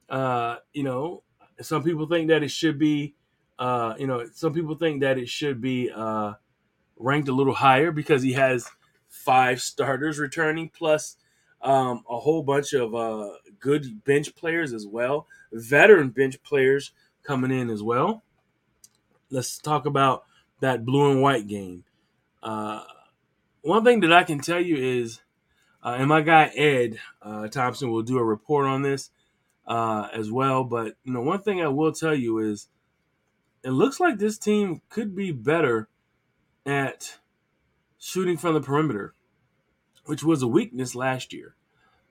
Uh, 0.10 0.56
you 0.74 0.84
know, 0.84 1.24
some 1.62 1.84
people 1.84 2.08
think 2.08 2.30
that 2.30 2.44
it 2.44 2.52
should 2.52 2.78
be, 2.78 3.16
uh, 3.60 3.94
you 3.98 4.08
know, 4.08 4.26
some 4.34 4.54
people 4.54 4.76
think 4.76 5.02
that 5.02 5.18
it 5.18 5.30
should 5.30 5.62
be 5.62 5.90
uh, 5.94 6.34
ranked 6.98 7.30
a 7.30 7.34
little 7.34 7.54
higher 7.54 7.92
because 7.92 8.24
he 8.24 8.34
has 8.34 8.68
five 9.08 9.62
starters 9.62 10.20
returning 10.20 10.70
plus 10.70 11.18
um, 11.62 12.04
a 12.10 12.18
whole 12.18 12.44
bunch 12.44 12.74
of 12.74 12.96
uh, 12.96 13.30
good 13.60 14.04
bench 14.04 14.36
players 14.36 14.74
as 14.74 14.88
well, 14.88 15.28
veteran 15.54 16.10
bench 16.10 16.42
players 16.44 16.92
coming 17.24 17.52
in 17.52 17.70
as 17.70 17.84
well. 17.84 18.24
Let's 19.30 19.60
talk 19.60 19.86
about 19.86 20.24
that 20.62 20.86
blue 20.86 21.12
and 21.12 21.22
white 21.22 21.48
game. 21.48 21.84
Uh, 22.42 22.84
one 23.62 23.84
thing 23.84 24.00
that 24.00 24.14
I 24.14 24.24
can 24.24 24.40
tell 24.40 24.62
you 24.62 24.78
is, 24.78 25.22
uh, 25.84 25.96
and 26.00 26.08
my 26.08 26.22
guy 26.22 26.46
Ed 26.46 27.00
uh, 27.22 27.48
Thompson 27.48 27.92
will 27.92 28.02
do 28.04 28.18
a 28.18 28.24
report 28.24 28.66
on 28.66 28.82
this 28.82 29.12
uh, 29.68 30.08
as 30.14 30.32
well. 30.32 30.64
But 30.64 30.96
you 31.04 31.14
know, 31.14 31.22
one 31.22 31.42
thing 31.42 31.62
I 31.62 31.68
will 31.68 31.92
tell 31.92 32.16
you 32.16 32.40
is, 32.40 32.68
it 33.64 33.72
looks 33.72 34.00
like 34.00 34.18
this 34.18 34.38
team 34.38 34.82
could 34.90 35.16
be 35.16 35.32
better 35.32 35.88
at 36.66 37.20
shooting 38.00 38.38
from 38.38 38.56
the 38.56 38.62
perimeter, 38.62 39.14
which 40.06 40.24
was 40.24 40.42
a 40.42 40.48
weakness 40.48 40.96
last 40.96 41.34
year. 41.34 41.56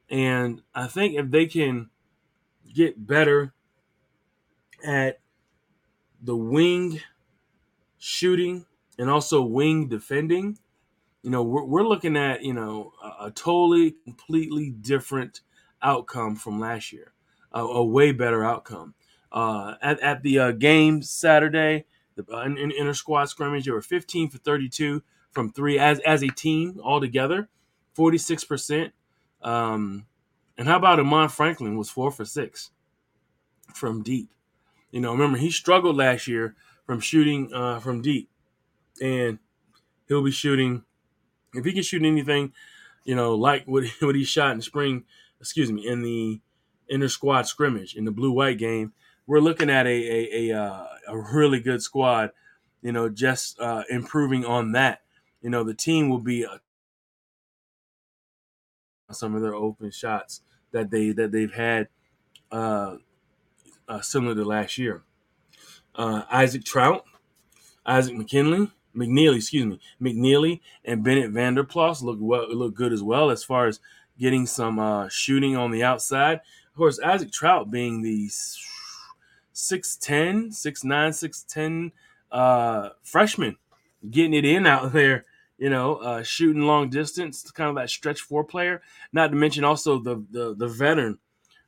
And 0.08 0.62
I 0.74 0.86
think 0.86 1.14
if 1.14 1.30
they 1.30 1.46
can 1.46 1.90
get 2.72 3.06
better 3.06 3.52
at 4.84 5.20
the 6.22 6.36
wing 6.36 7.00
shooting 8.00 8.64
and 8.98 9.08
also 9.08 9.42
wing 9.42 9.86
defending, 9.86 10.58
you 11.22 11.30
know, 11.30 11.42
we're, 11.42 11.64
we're 11.64 11.86
looking 11.86 12.16
at, 12.16 12.42
you 12.42 12.54
know, 12.54 12.92
a, 13.04 13.26
a 13.26 13.30
totally, 13.30 13.94
completely 14.04 14.70
different 14.70 15.42
outcome 15.82 16.34
from 16.34 16.58
last 16.58 16.92
year, 16.92 17.12
a, 17.52 17.60
a 17.60 17.84
way 17.84 18.10
better 18.10 18.44
outcome. 18.44 18.94
Uh, 19.30 19.74
at, 19.80 20.00
at 20.00 20.22
the 20.22 20.38
uh, 20.38 20.50
game 20.50 21.02
Saturday, 21.02 21.84
the 22.16 22.26
uh, 22.34 22.40
in, 22.40 22.58
in 22.58 22.72
inter 22.72 22.94
squad 22.94 23.26
scrimmage, 23.26 23.66
they 23.66 23.70
were 23.70 23.82
15 23.82 24.30
for 24.30 24.38
32 24.38 25.02
from 25.30 25.52
three 25.52 25.78
as, 25.78 26.00
as 26.00 26.22
a 26.22 26.28
team 26.28 26.80
altogether, 26.82 27.48
46%. 27.96 28.90
Um, 29.42 30.06
and 30.58 30.66
how 30.66 30.76
about 30.76 30.98
Armaan 30.98 31.30
Franklin 31.30 31.76
was 31.76 31.90
four 31.90 32.10
for 32.10 32.24
six 32.24 32.70
from 33.74 34.02
deep? 34.02 34.30
You 34.90 35.00
know, 35.00 35.12
remember 35.12 35.38
he 35.38 35.50
struggled 35.50 35.96
last 35.96 36.26
year 36.26 36.56
from 36.90 36.98
shooting 36.98 37.48
uh, 37.54 37.78
from 37.78 38.02
deep, 38.02 38.28
and 39.00 39.38
he'll 40.08 40.24
be 40.24 40.32
shooting 40.32 40.82
if 41.54 41.64
he 41.64 41.72
can 41.72 41.84
shoot 41.84 42.02
anything, 42.02 42.52
you 43.04 43.14
know, 43.14 43.36
like 43.36 43.64
what 43.66 43.84
what 44.00 44.16
he 44.16 44.24
shot 44.24 44.50
in 44.50 44.60
spring. 44.60 45.04
Excuse 45.40 45.70
me, 45.70 45.86
in 45.86 46.02
the 46.02 46.40
inner 46.88 47.08
squad 47.08 47.42
scrimmage 47.46 47.94
in 47.94 48.06
the 48.06 48.10
blue 48.10 48.32
white 48.32 48.58
game, 48.58 48.92
we're 49.28 49.38
looking 49.38 49.70
at 49.70 49.86
a 49.86 49.90
a 49.90 50.50
a, 50.50 50.60
uh, 50.60 50.86
a 51.06 51.16
really 51.16 51.60
good 51.60 51.80
squad. 51.80 52.32
You 52.82 52.90
know, 52.90 53.08
just 53.08 53.60
uh, 53.60 53.84
improving 53.88 54.44
on 54.44 54.72
that. 54.72 55.02
You 55.42 55.50
know, 55.50 55.62
the 55.62 55.74
team 55.74 56.08
will 56.08 56.18
be 56.18 56.44
uh, 56.44 56.58
some 59.12 59.36
of 59.36 59.42
their 59.42 59.54
open 59.54 59.92
shots 59.92 60.40
that 60.72 60.90
they 60.90 61.12
that 61.12 61.30
they've 61.30 61.54
had 61.54 61.86
uh, 62.50 62.96
uh, 63.86 64.00
similar 64.00 64.34
to 64.34 64.44
last 64.44 64.76
year 64.76 65.04
uh, 66.00 66.24
Isaac 66.30 66.64
Traudt, 66.64 67.02
Isaac 67.84 68.16
McKinley, 68.16 68.70
McNeely, 68.96 69.36
excuse 69.36 69.66
me, 69.66 69.78
McNeely, 70.00 70.60
and 70.82 71.04
Bennett 71.04 71.30
Vander 71.30 71.62
Plas 71.62 72.00
look 72.00 72.16
well, 72.18 72.52
look 72.54 72.74
good 72.74 72.92
as 72.92 73.02
well 73.02 73.30
as 73.30 73.44
far 73.44 73.66
as 73.66 73.80
getting 74.18 74.46
some 74.46 74.78
uh, 74.78 75.08
shooting 75.10 75.56
on 75.56 75.70
the 75.70 75.82
outside. 75.82 76.40
Of 76.68 76.76
course, 76.76 76.98
Isaac 77.00 77.30
Traudt 77.30 77.70
being 77.70 78.00
the 78.00 78.28
6'10, 78.28 78.72
6'9, 79.54 80.52
6'10 80.54 81.92
uh, 82.32 82.88
freshman, 83.02 83.56
getting 84.10 84.32
it 84.32 84.46
in 84.46 84.66
out 84.66 84.92
there, 84.94 85.26
you 85.58 85.68
know, 85.68 85.96
uh, 85.96 86.22
shooting 86.22 86.62
long 86.62 86.88
distance, 86.88 87.42
kind 87.50 87.68
of 87.68 87.76
that 87.76 87.90
stretch 87.90 88.22
four 88.22 88.42
player. 88.42 88.80
Not 89.12 89.28
to 89.28 89.36
mention 89.36 89.64
also 89.64 89.98
the 89.98 90.24
the, 90.30 90.54
the 90.54 90.66
veteran 90.68 91.18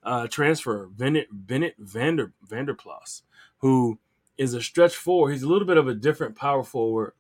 uh, 0.03 0.27
transfer, 0.29 0.87
Bennett, 0.87 1.29
Bennett 1.31 1.75
Vander, 1.79 2.33
Vanderplas, 2.49 3.21
who– 3.59 3.99
is 4.39 4.55
a 4.55 4.63
stretch 4.63 4.95
forward. 4.95 5.33
He's 5.33 5.43
a 5.43 5.49
little 5.49 5.67
bit 5.67 5.77
of 5.77 5.89
a 5.89 5.95
different 5.95 6.37
power 6.37 6.63
forward 6.63 7.13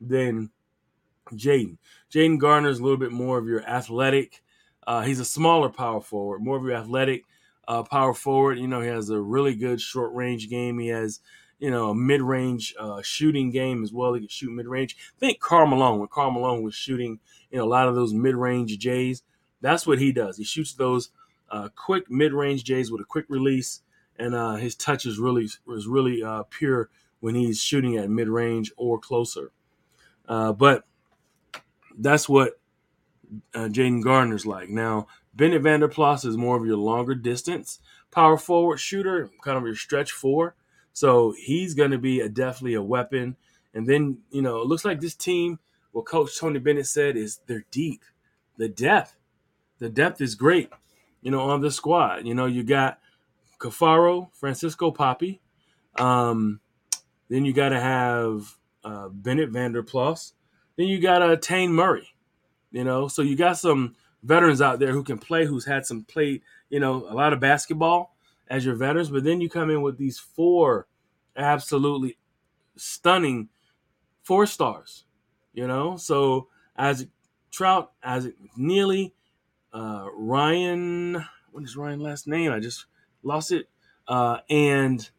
than 0.00 0.50
Jayden. 1.32 1.78
Jayden 2.12 2.38
Gardner 2.38 2.70
is 2.70 2.80
a 2.80 2.82
little 2.82 2.98
bit 2.98 3.12
more 3.12 3.38
of 3.38 3.46
your 3.46 3.62
athletic. 3.64 4.42
Uh, 4.86 5.02
he's 5.02 5.20
a 5.20 5.24
smaller 5.24 5.68
power 5.68 6.00
forward, 6.00 6.40
more 6.40 6.56
of 6.56 6.64
your 6.64 6.74
athletic 6.74 7.24
uh, 7.68 7.82
power 7.82 8.14
forward. 8.14 8.58
You 8.58 8.66
know, 8.66 8.80
he 8.80 8.88
has 8.88 9.10
a 9.10 9.20
really 9.20 9.54
good 9.54 9.80
short 9.80 10.12
range 10.12 10.48
game. 10.48 10.78
He 10.78 10.88
has, 10.88 11.20
you 11.58 11.70
know, 11.70 11.90
a 11.90 11.94
mid 11.94 12.22
range 12.22 12.74
uh, 12.78 13.00
shooting 13.02 13.50
game 13.50 13.82
as 13.84 13.92
well. 13.92 14.14
He 14.14 14.20
can 14.20 14.28
shoot 14.28 14.50
mid 14.50 14.66
range. 14.66 14.96
Think 15.18 15.38
Karl 15.38 15.66
Malone 15.66 16.00
when 16.00 16.08
Karl 16.08 16.30
Malone 16.30 16.62
was 16.62 16.74
shooting, 16.74 17.20
you 17.50 17.58
know, 17.58 17.64
a 17.64 17.68
lot 17.68 17.88
of 17.88 17.94
those 17.94 18.12
mid 18.12 18.34
range 18.34 18.76
Jays. 18.78 19.22
That's 19.60 19.86
what 19.86 19.98
he 19.98 20.10
does. 20.10 20.38
He 20.38 20.44
shoots 20.44 20.72
those 20.72 21.10
uh, 21.50 21.68
quick 21.76 22.10
mid 22.10 22.32
range 22.32 22.64
Jays 22.64 22.90
with 22.90 23.02
a 23.02 23.04
quick 23.04 23.26
release 23.28 23.82
and 24.20 24.34
uh, 24.34 24.56
his 24.56 24.76
touch 24.76 25.06
is 25.06 25.18
really 25.18 25.48
is 25.68 25.86
really 25.86 26.22
uh, 26.22 26.44
pure 26.50 26.90
when 27.20 27.34
he's 27.34 27.60
shooting 27.60 27.96
at 27.96 28.10
mid 28.10 28.28
range 28.28 28.70
or 28.76 28.98
closer. 28.98 29.50
Uh, 30.28 30.52
but 30.52 30.84
that's 31.98 32.28
what 32.28 32.60
uh, 33.54 33.68
Jayden 33.68 34.02
Gardner's 34.02 34.46
like. 34.46 34.68
Now 34.68 35.08
Bennett 35.34 35.62
Vander 35.62 35.88
Plas 35.88 36.24
is 36.24 36.36
more 36.36 36.56
of 36.56 36.66
your 36.66 36.76
longer 36.76 37.14
distance 37.14 37.80
power 38.10 38.36
forward 38.36 38.78
shooter, 38.78 39.30
kind 39.42 39.56
of 39.56 39.64
your 39.64 39.74
stretch 39.74 40.12
four. 40.12 40.54
So 40.92 41.32
he's 41.36 41.74
going 41.74 41.92
to 41.92 41.98
be 41.98 42.20
a, 42.20 42.28
definitely 42.28 42.74
a 42.74 42.82
weapon. 42.82 43.36
And 43.72 43.86
then 43.86 44.18
you 44.30 44.42
know 44.42 44.60
it 44.60 44.66
looks 44.66 44.84
like 44.84 45.00
this 45.00 45.14
team. 45.14 45.58
What 45.92 46.06
Coach 46.06 46.38
Tony 46.38 46.58
Bennett 46.58 46.86
said 46.86 47.16
is 47.16 47.40
they're 47.46 47.64
deep. 47.70 48.04
The 48.56 48.68
depth, 48.68 49.16
the 49.78 49.88
depth 49.88 50.20
is 50.20 50.34
great. 50.34 50.70
You 51.22 51.30
know 51.30 51.40
on 51.40 51.60
the 51.60 51.70
squad. 51.70 52.26
You 52.26 52.34
know 52.34 52.46
you 52.46 52.62
got 52.62 52.98
Caffaro, 53.60 54.30
Francisco 54.34 54.90
Poppy. 54.90 55.40
Um, 55.98 56.60
then 57.28 57.44
you 57.44 57.52
got 57.52 57.68
to 57.68 57.80
have 57.80 58.56
uh, 58.82 59.08
Bennett 59.08 59.50
Vander 59.50 59.82
Plas. 59.82 60.32
Then 60.76 60.86
you 60.88 61.00
got 61.00 61.22
uh, 61.22 61.36
Taine 61.36 61.72
Murray. 61.72 62.08
You 62.72 62.84
know, 62.84 63.08
so 63.08 63.22
you 63.22 63.36
got 63.36 63.58
some 63.58 63.96
veterans 64.22 64.62
out 64.62 64.78
there 64.78 64.92
who 64.92 65.02
can 65.02 65.18
play, 65.18 65.44
who's 65.44 65.66
had 65.66 65.86
some 65.86 66.04
played, 66.04 66.42
you 66.68 66.78
know, 66.80 67.06
a 67.08 67.14
lot 67.14 67.32
of 67.32 67.40
basketball 67.40 68.14
as 68.48 68.64
your 68.64 68.76
veterans. 68.76 69.10
But 69.10 69.24
then 69.24 69.40
you 69.40 69.50
come 69.50 69.70
in 69.70 69.82
with 69.82 69.98
these 69.98 70.18
four 70.18 70.86
absolutely 71.36 72.16
stunning 72.76 73.48
four 74.22 74.46
stars. 74.46 75.04
You 75.52 75.66
know, 75.66 75.96
so 75.96 76.48
as 76.76 77.06
Traudt, 77.50 77.88
Isaac 78.02 78.36
McNeely, 78.40 79.12
uh, 79.72 80.06
Ryan. 80.14 81.24
What 81.50 81.64
is 81.64 81.76
Ryan 81.76 81.98
last 81.98 82.28
name? 82.28 82.52
I 82.52 82.60
just 82.60 82.86
lost 83.22 83.52
it. 83.52 83.68
Uh, 84.08 84.38
and 84.48 85.10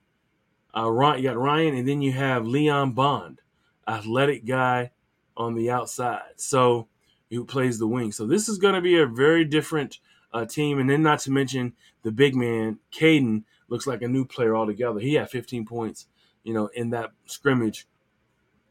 uh, 0.76 0.90
Ryan, 0.90 1.18
you 1.22 1.30
got 1.30 1.38
Ryan, 1.38 1.76
and 1.76 1.88
then 1.88 2.02
you 2.02 2.12
have 2.12 2.46
Leon 2.46 2.92
Bond, 2.92 3.42
athletic 3.88 4.46
guy 4.46 4.92
on 5.38 5.56
the 5.56 5.72
outside. 5.72 6.34
So 6.36 6.88
who 7.32 7.46
plays 7.46 7.80
the 7.80 7.88
wing. 7.88 8.12
So 8.12 8.28
this 8.28 8.50
is 8.50 8.58
going 8.58 8.76
to 8.76 8.82
be 8.82 9.00
a 9.00 9.08
very 9.08 9.46
different 9.46 10.00
uh, 10.34 10.46
team. 10.46 10.80
And 10.80 10.90
then 10.90 11.02
not 11.02 11.20
to 11.20 11.32
mention 11.32 11.74
the 12.04 12.12
big 12.12 12.36
man, 12.36 12.80
Kadin, 12.92 13.44
looks 13.70 13.88
like 13.88 14.02
a 14.02 14.08
new 14.08 14.26
player 14.26 14.56
altogether. 14.56 15.00
He 15.00 15.14
had 15.14 15.30
15 15.30 15.66
points, 15.66 16.08
you 16.44 16.54
know, 16.54 16.68
in 16.68 16.90
that 16.90 17.12
scrimmage, 17.26 17.88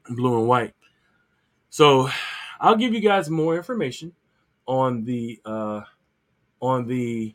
blue 0.08 0.38
and 0.38 0.46
white. 0.46 0.74
So 1.70 2.10
I'll 2.60 2.76
give 2.76 2.92
you 2.92 3.00
guys 3.00 3.30
more 3.30 3.56
information 3.56 4.12
on 4.66 5.04
the 5.04 5.40
uh, 5.44 5.82
on 6.60 6.86
the 6.86 7.34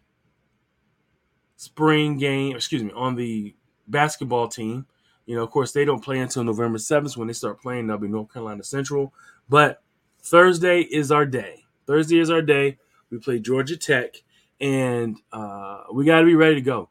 spring 1.66 2.18
game. 2.18 2.56
Excuse 2.56 2.84
me, 2.84 2.92
on 2.96 3.16
the 3.16 3.56
basketball 3.88 4.48
team. 4.48 4.86
You 5.26 5.36
know, 5.36 5.44
of 5.44 5.50
course, 5.50 5.72
they 5.72 5.86
don't 5.86 6.04
play 6.04 6.20
until 6.20 6.44
November 6.44 6.78
7th. 6.78 7.18
When 7.18 7.28
they 7.28 7.34
start 7.34 7.62
playing, 7.62 7.88
they'll 7.88 7.98
be 7.98 8.08
North 8.08 8.32
Carolina 8.32 8.64
Central. 8.64 9.14
But 9.50 9.82
Thursday 10.22 10.82
is 10.82 11.12
our 11.12 11.26
day. 11.26 11.64
Thursday 11.88 12.20
is 12.20 12.30
our 12.30 12.42
day. 12.42 12.78
We 13.10 13.18
play 13.20 13.40
Georgia 13.40 13.78
Tech, 13.78 14.16
and 14.60 15.18
uh, 15.32 15.84
we 15.94 16.06
got 16.06 16.20
to 16.20 16.26
be 16.26 16.36
ready 16.36 16.56
to 16.56 16.62
go. 16.62 16.90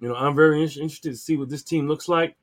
You 0.00 0.08
know, 0.08 0.14
I'm 0.14 0.34
very 0.34 0.62
interested 0.62 1.10
to 1.10 1.16
see 1.16 1.36
what 1.36 1.48
this 1.48 1.62
team 1.62 1.88
looks 1.88 2.08
like, 2.08 2.36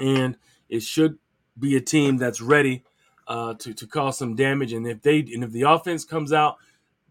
and 0.00 0.36
it 0.68 0.82
should 0.82 1.18
be 1.58 1.76
a 1.76 1.80
team 1.80 2.16
that's 2.16 2.40
ready 2.40 2.84
uh, 3.26 3.54
to 3.54 3.74
to 3.74 3.86
cause 3.86 4.18
some 4.18 4.36
damage. 4.36 4.72
And 4.72 4.86
if 4.86 5.02
they 5.02 5.18
and 5.18 5.44
if 5.44 5.50
the 5.50 5.62
offense 5.62 6.04
comes 6.04 6.32
out 6.32 6.56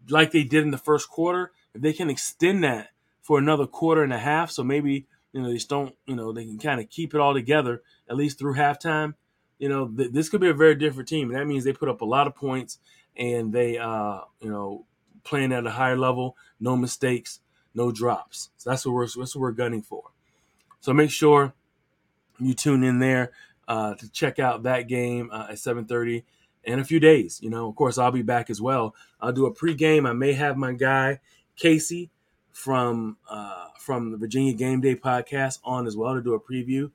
like 0.08 0.30
they 0.30 0.44
did 0.44 0.64
in 0.64 0.70
the 0.70 0.78
first 0.78 1.08
quarter, 1.08 1.52
if 1.74 1.82
they 1.82 1.92
can 1.92 2.10
extend 2.10 2.64
that 2.64 2.88
for 3.24 3.38
another 3.38 3.66
quarter 3.66 4.04
and 4.04 4.12
a 4.12 4.18
half, 4.18 4.50
so 4.50 4.62
maybe 4.62 5.06
you 5.32 5.42
know 5.42 5.48
they 5.48 5.54
just 5.54 5.70
don't 5.70 5.94
you 6.06 6.14
know 6.14 6.30
they 6.30 6.44
can 6.44 6.58
kind 6.58 6.80
of 6.80 6.88
keep 6.90 7.14
it 7.14 7.20
all 7.20 7.34
together 7.34 7.82
at 8.08 8.16
least 8.16 8.38
through 8.38 8.54
halftime. 8.54 9.14
You 9.58 9.68
know, 9.68 9.88
th- 9.88 10.12
this 10.12 10.28
could 10.28 10.42
be 10.42 10.50
a 10.50 10.54
very 10.54 10.74
different 10.74 11.08
team. 11.08 11.28
That 11.32 11.46
means 11.46 11.64
they 11.64 11.72
put 11.72 11.88
up 11.88 12.02
a 12.02 12.04
lot 12.04 12.26
of 12.26 12.34
points 12.34 12.78
and 13.16 13.52
they 13.52 13.78
uh, 13.78 14.20
you 14.40 14.50
know 14.50 14.84
playing 15.24 15.52
at 15.52 15.66
a 15.66 15.70
higher 15.70 15.96
level, 15.96 16.36
no 16.60 16.76
mistakes, 16.76 17.40
no 17.74 17.90
drops. 17.90 18.50
So 18.58 18.70
that's 18.70 18.84
what 18.84 18.92
we're 18.92 19.06
that's 19.06 19.34
what 19.34 19.40
we're 19.40 19.52
gunning 19.52 19.82
for. 19.82 20.02
So 20.80 20.92
make 20.92 21.10
sure 21.10 21.54
you 22.38 22.52
tune 22.52 22.84
in 22.84 22.98
there 22.98 23.32
uh, 23.66 23.94
to 23.94 24.10
check 24.10 24.38
out 24.38 24.64
that 24.64 24.86
game 24.86 25.30
uh, 25.32 25.46
at 25.48 25.56
7:30 25.56 26.24
in 26.64 26.78
a 26.78 26.84
few 26.84 27.00
days. 27.00 27.40
You 27.42 27.48
know, 27.48 27.70
of 27.70 27.74
course, 27.74 27.96
I'll 27.96 28.10
be 28.12 28.22
back 28.22 28.50
as 28.50 28.60
well. 28.60 28.94
I'll 29.18 29.32
do 29.32 29.46
a 29.46 29.54
pregame. 29.54 30.06
I 30.06 30.12
may 30.12 30.34
have 30.34 30.58
my 30.58 30.72
guy 30.72 31.20
Casey 31.56 32.10
from 32.54 33.18
uh, 33.28 33.66
from 33.78 34.10
the 34.10 34.16
Virginia 34.16 34.54
Game 34.54 34.80
Day 34.80 34.94
podcast 34.96 35.58
on 35.62 35.86
as 35.86 35.94
well 35.96 36.14
to 36.14 36.22
do 36.22 36.32
a 36.32 36.40
preview, 36.40 36.90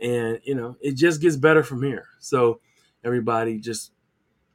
and 0.00 0.40
you 0.44 0.54
know, 0.54 0.76
it 0.80 0.92
just 0.92 1.20
gets 1.20 1.36
better 1.36 1.62
from 1.62 1.82
here. 1.82 2.06
So 2.18 2.60
everybody, 3.04 3.58
just 3.58 3.92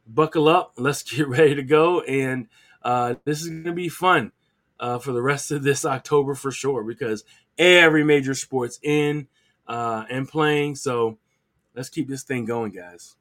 buckle 0.07 0.47
up. 0.47 0.73
Let's 0.77 1.03
get 1.03 1.27
ready 1.27 1.53
to 1.53 1.63
go, 1.63 2.01
and 2.01 2.47
uh, 2.81 3.15
this 3.23 3.41
is 3.41 3.49
going 3.49 3.65
to 3.65 3.73
be 3.73 3.89
fun. 3.89 4.31
Uh, 4.77 4.99
for 4.99 5.13
the 5.13 5.21
rest 5.21 5.51
of 5.51 5.63
this 5.63 5.85
October 5.85 6.35
for 6.35 6.51
sure, 6.51 6.83
because 6.83 7.23
every 7.57 8.03
major 8.03 8.33
sport's 8.33 8.77
in 8.83 9.27
uh, 9.67 10.03
and 10.09 10.27
playing. 10.27 10.75
So 10.75 11.17
Let's 11.75 11.89
keep 11.89 12.07
this 12.07 12.23
thing 12.23 12.45
going, 12.45 12.71
guys. 12.71 13.15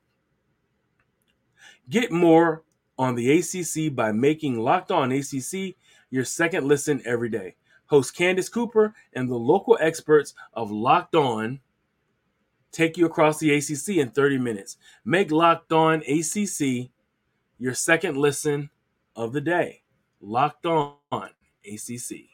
Get 1.90 2.12
more 2.12 2.62
on 2.96 3.16
the 3.16 3.38
ACC 3.38 3.94
by 3.94 4.12
making 4.12 4.60
Locked 4.60 4.92
On 4.92 5.10
ACC 5.10 5.74
your 6.14 6.24
second 6.24 6.68
listen 6.68 7.02
every 7.04 7.28
day. 7.28 7.56
Host 7.86 8.14
Candace 8.14 8.48
Cooper 8.48 8.94
and 9.14 9.28
the 9.28 9.34
local 9.34 9.76
experts 9.80 10.32
of 10.52 10.70
Locked 10.70 11.16
On 11.16 11.58
take 12.70 12.96
you 12.96 13.04
across 13.04 13.40
the 13.40 13.52
ACC 13.52 13.96
in 13.96 14.10
30 14.10 14.38
minutes. 14.38 14.76
Make 15.04 15.32
Locked 15.32 15.72
On 15.72 16.04
ACC 16.06 16.88
your 17.58 17.74
second 17.74 18.16
listen 18.16 18.70
of 19.16 19.32
the 19.32 19.40
day. 19.40 19.82
Locked 20.20 20.66
On 20.66 20.94
ACC. 21.64 22.33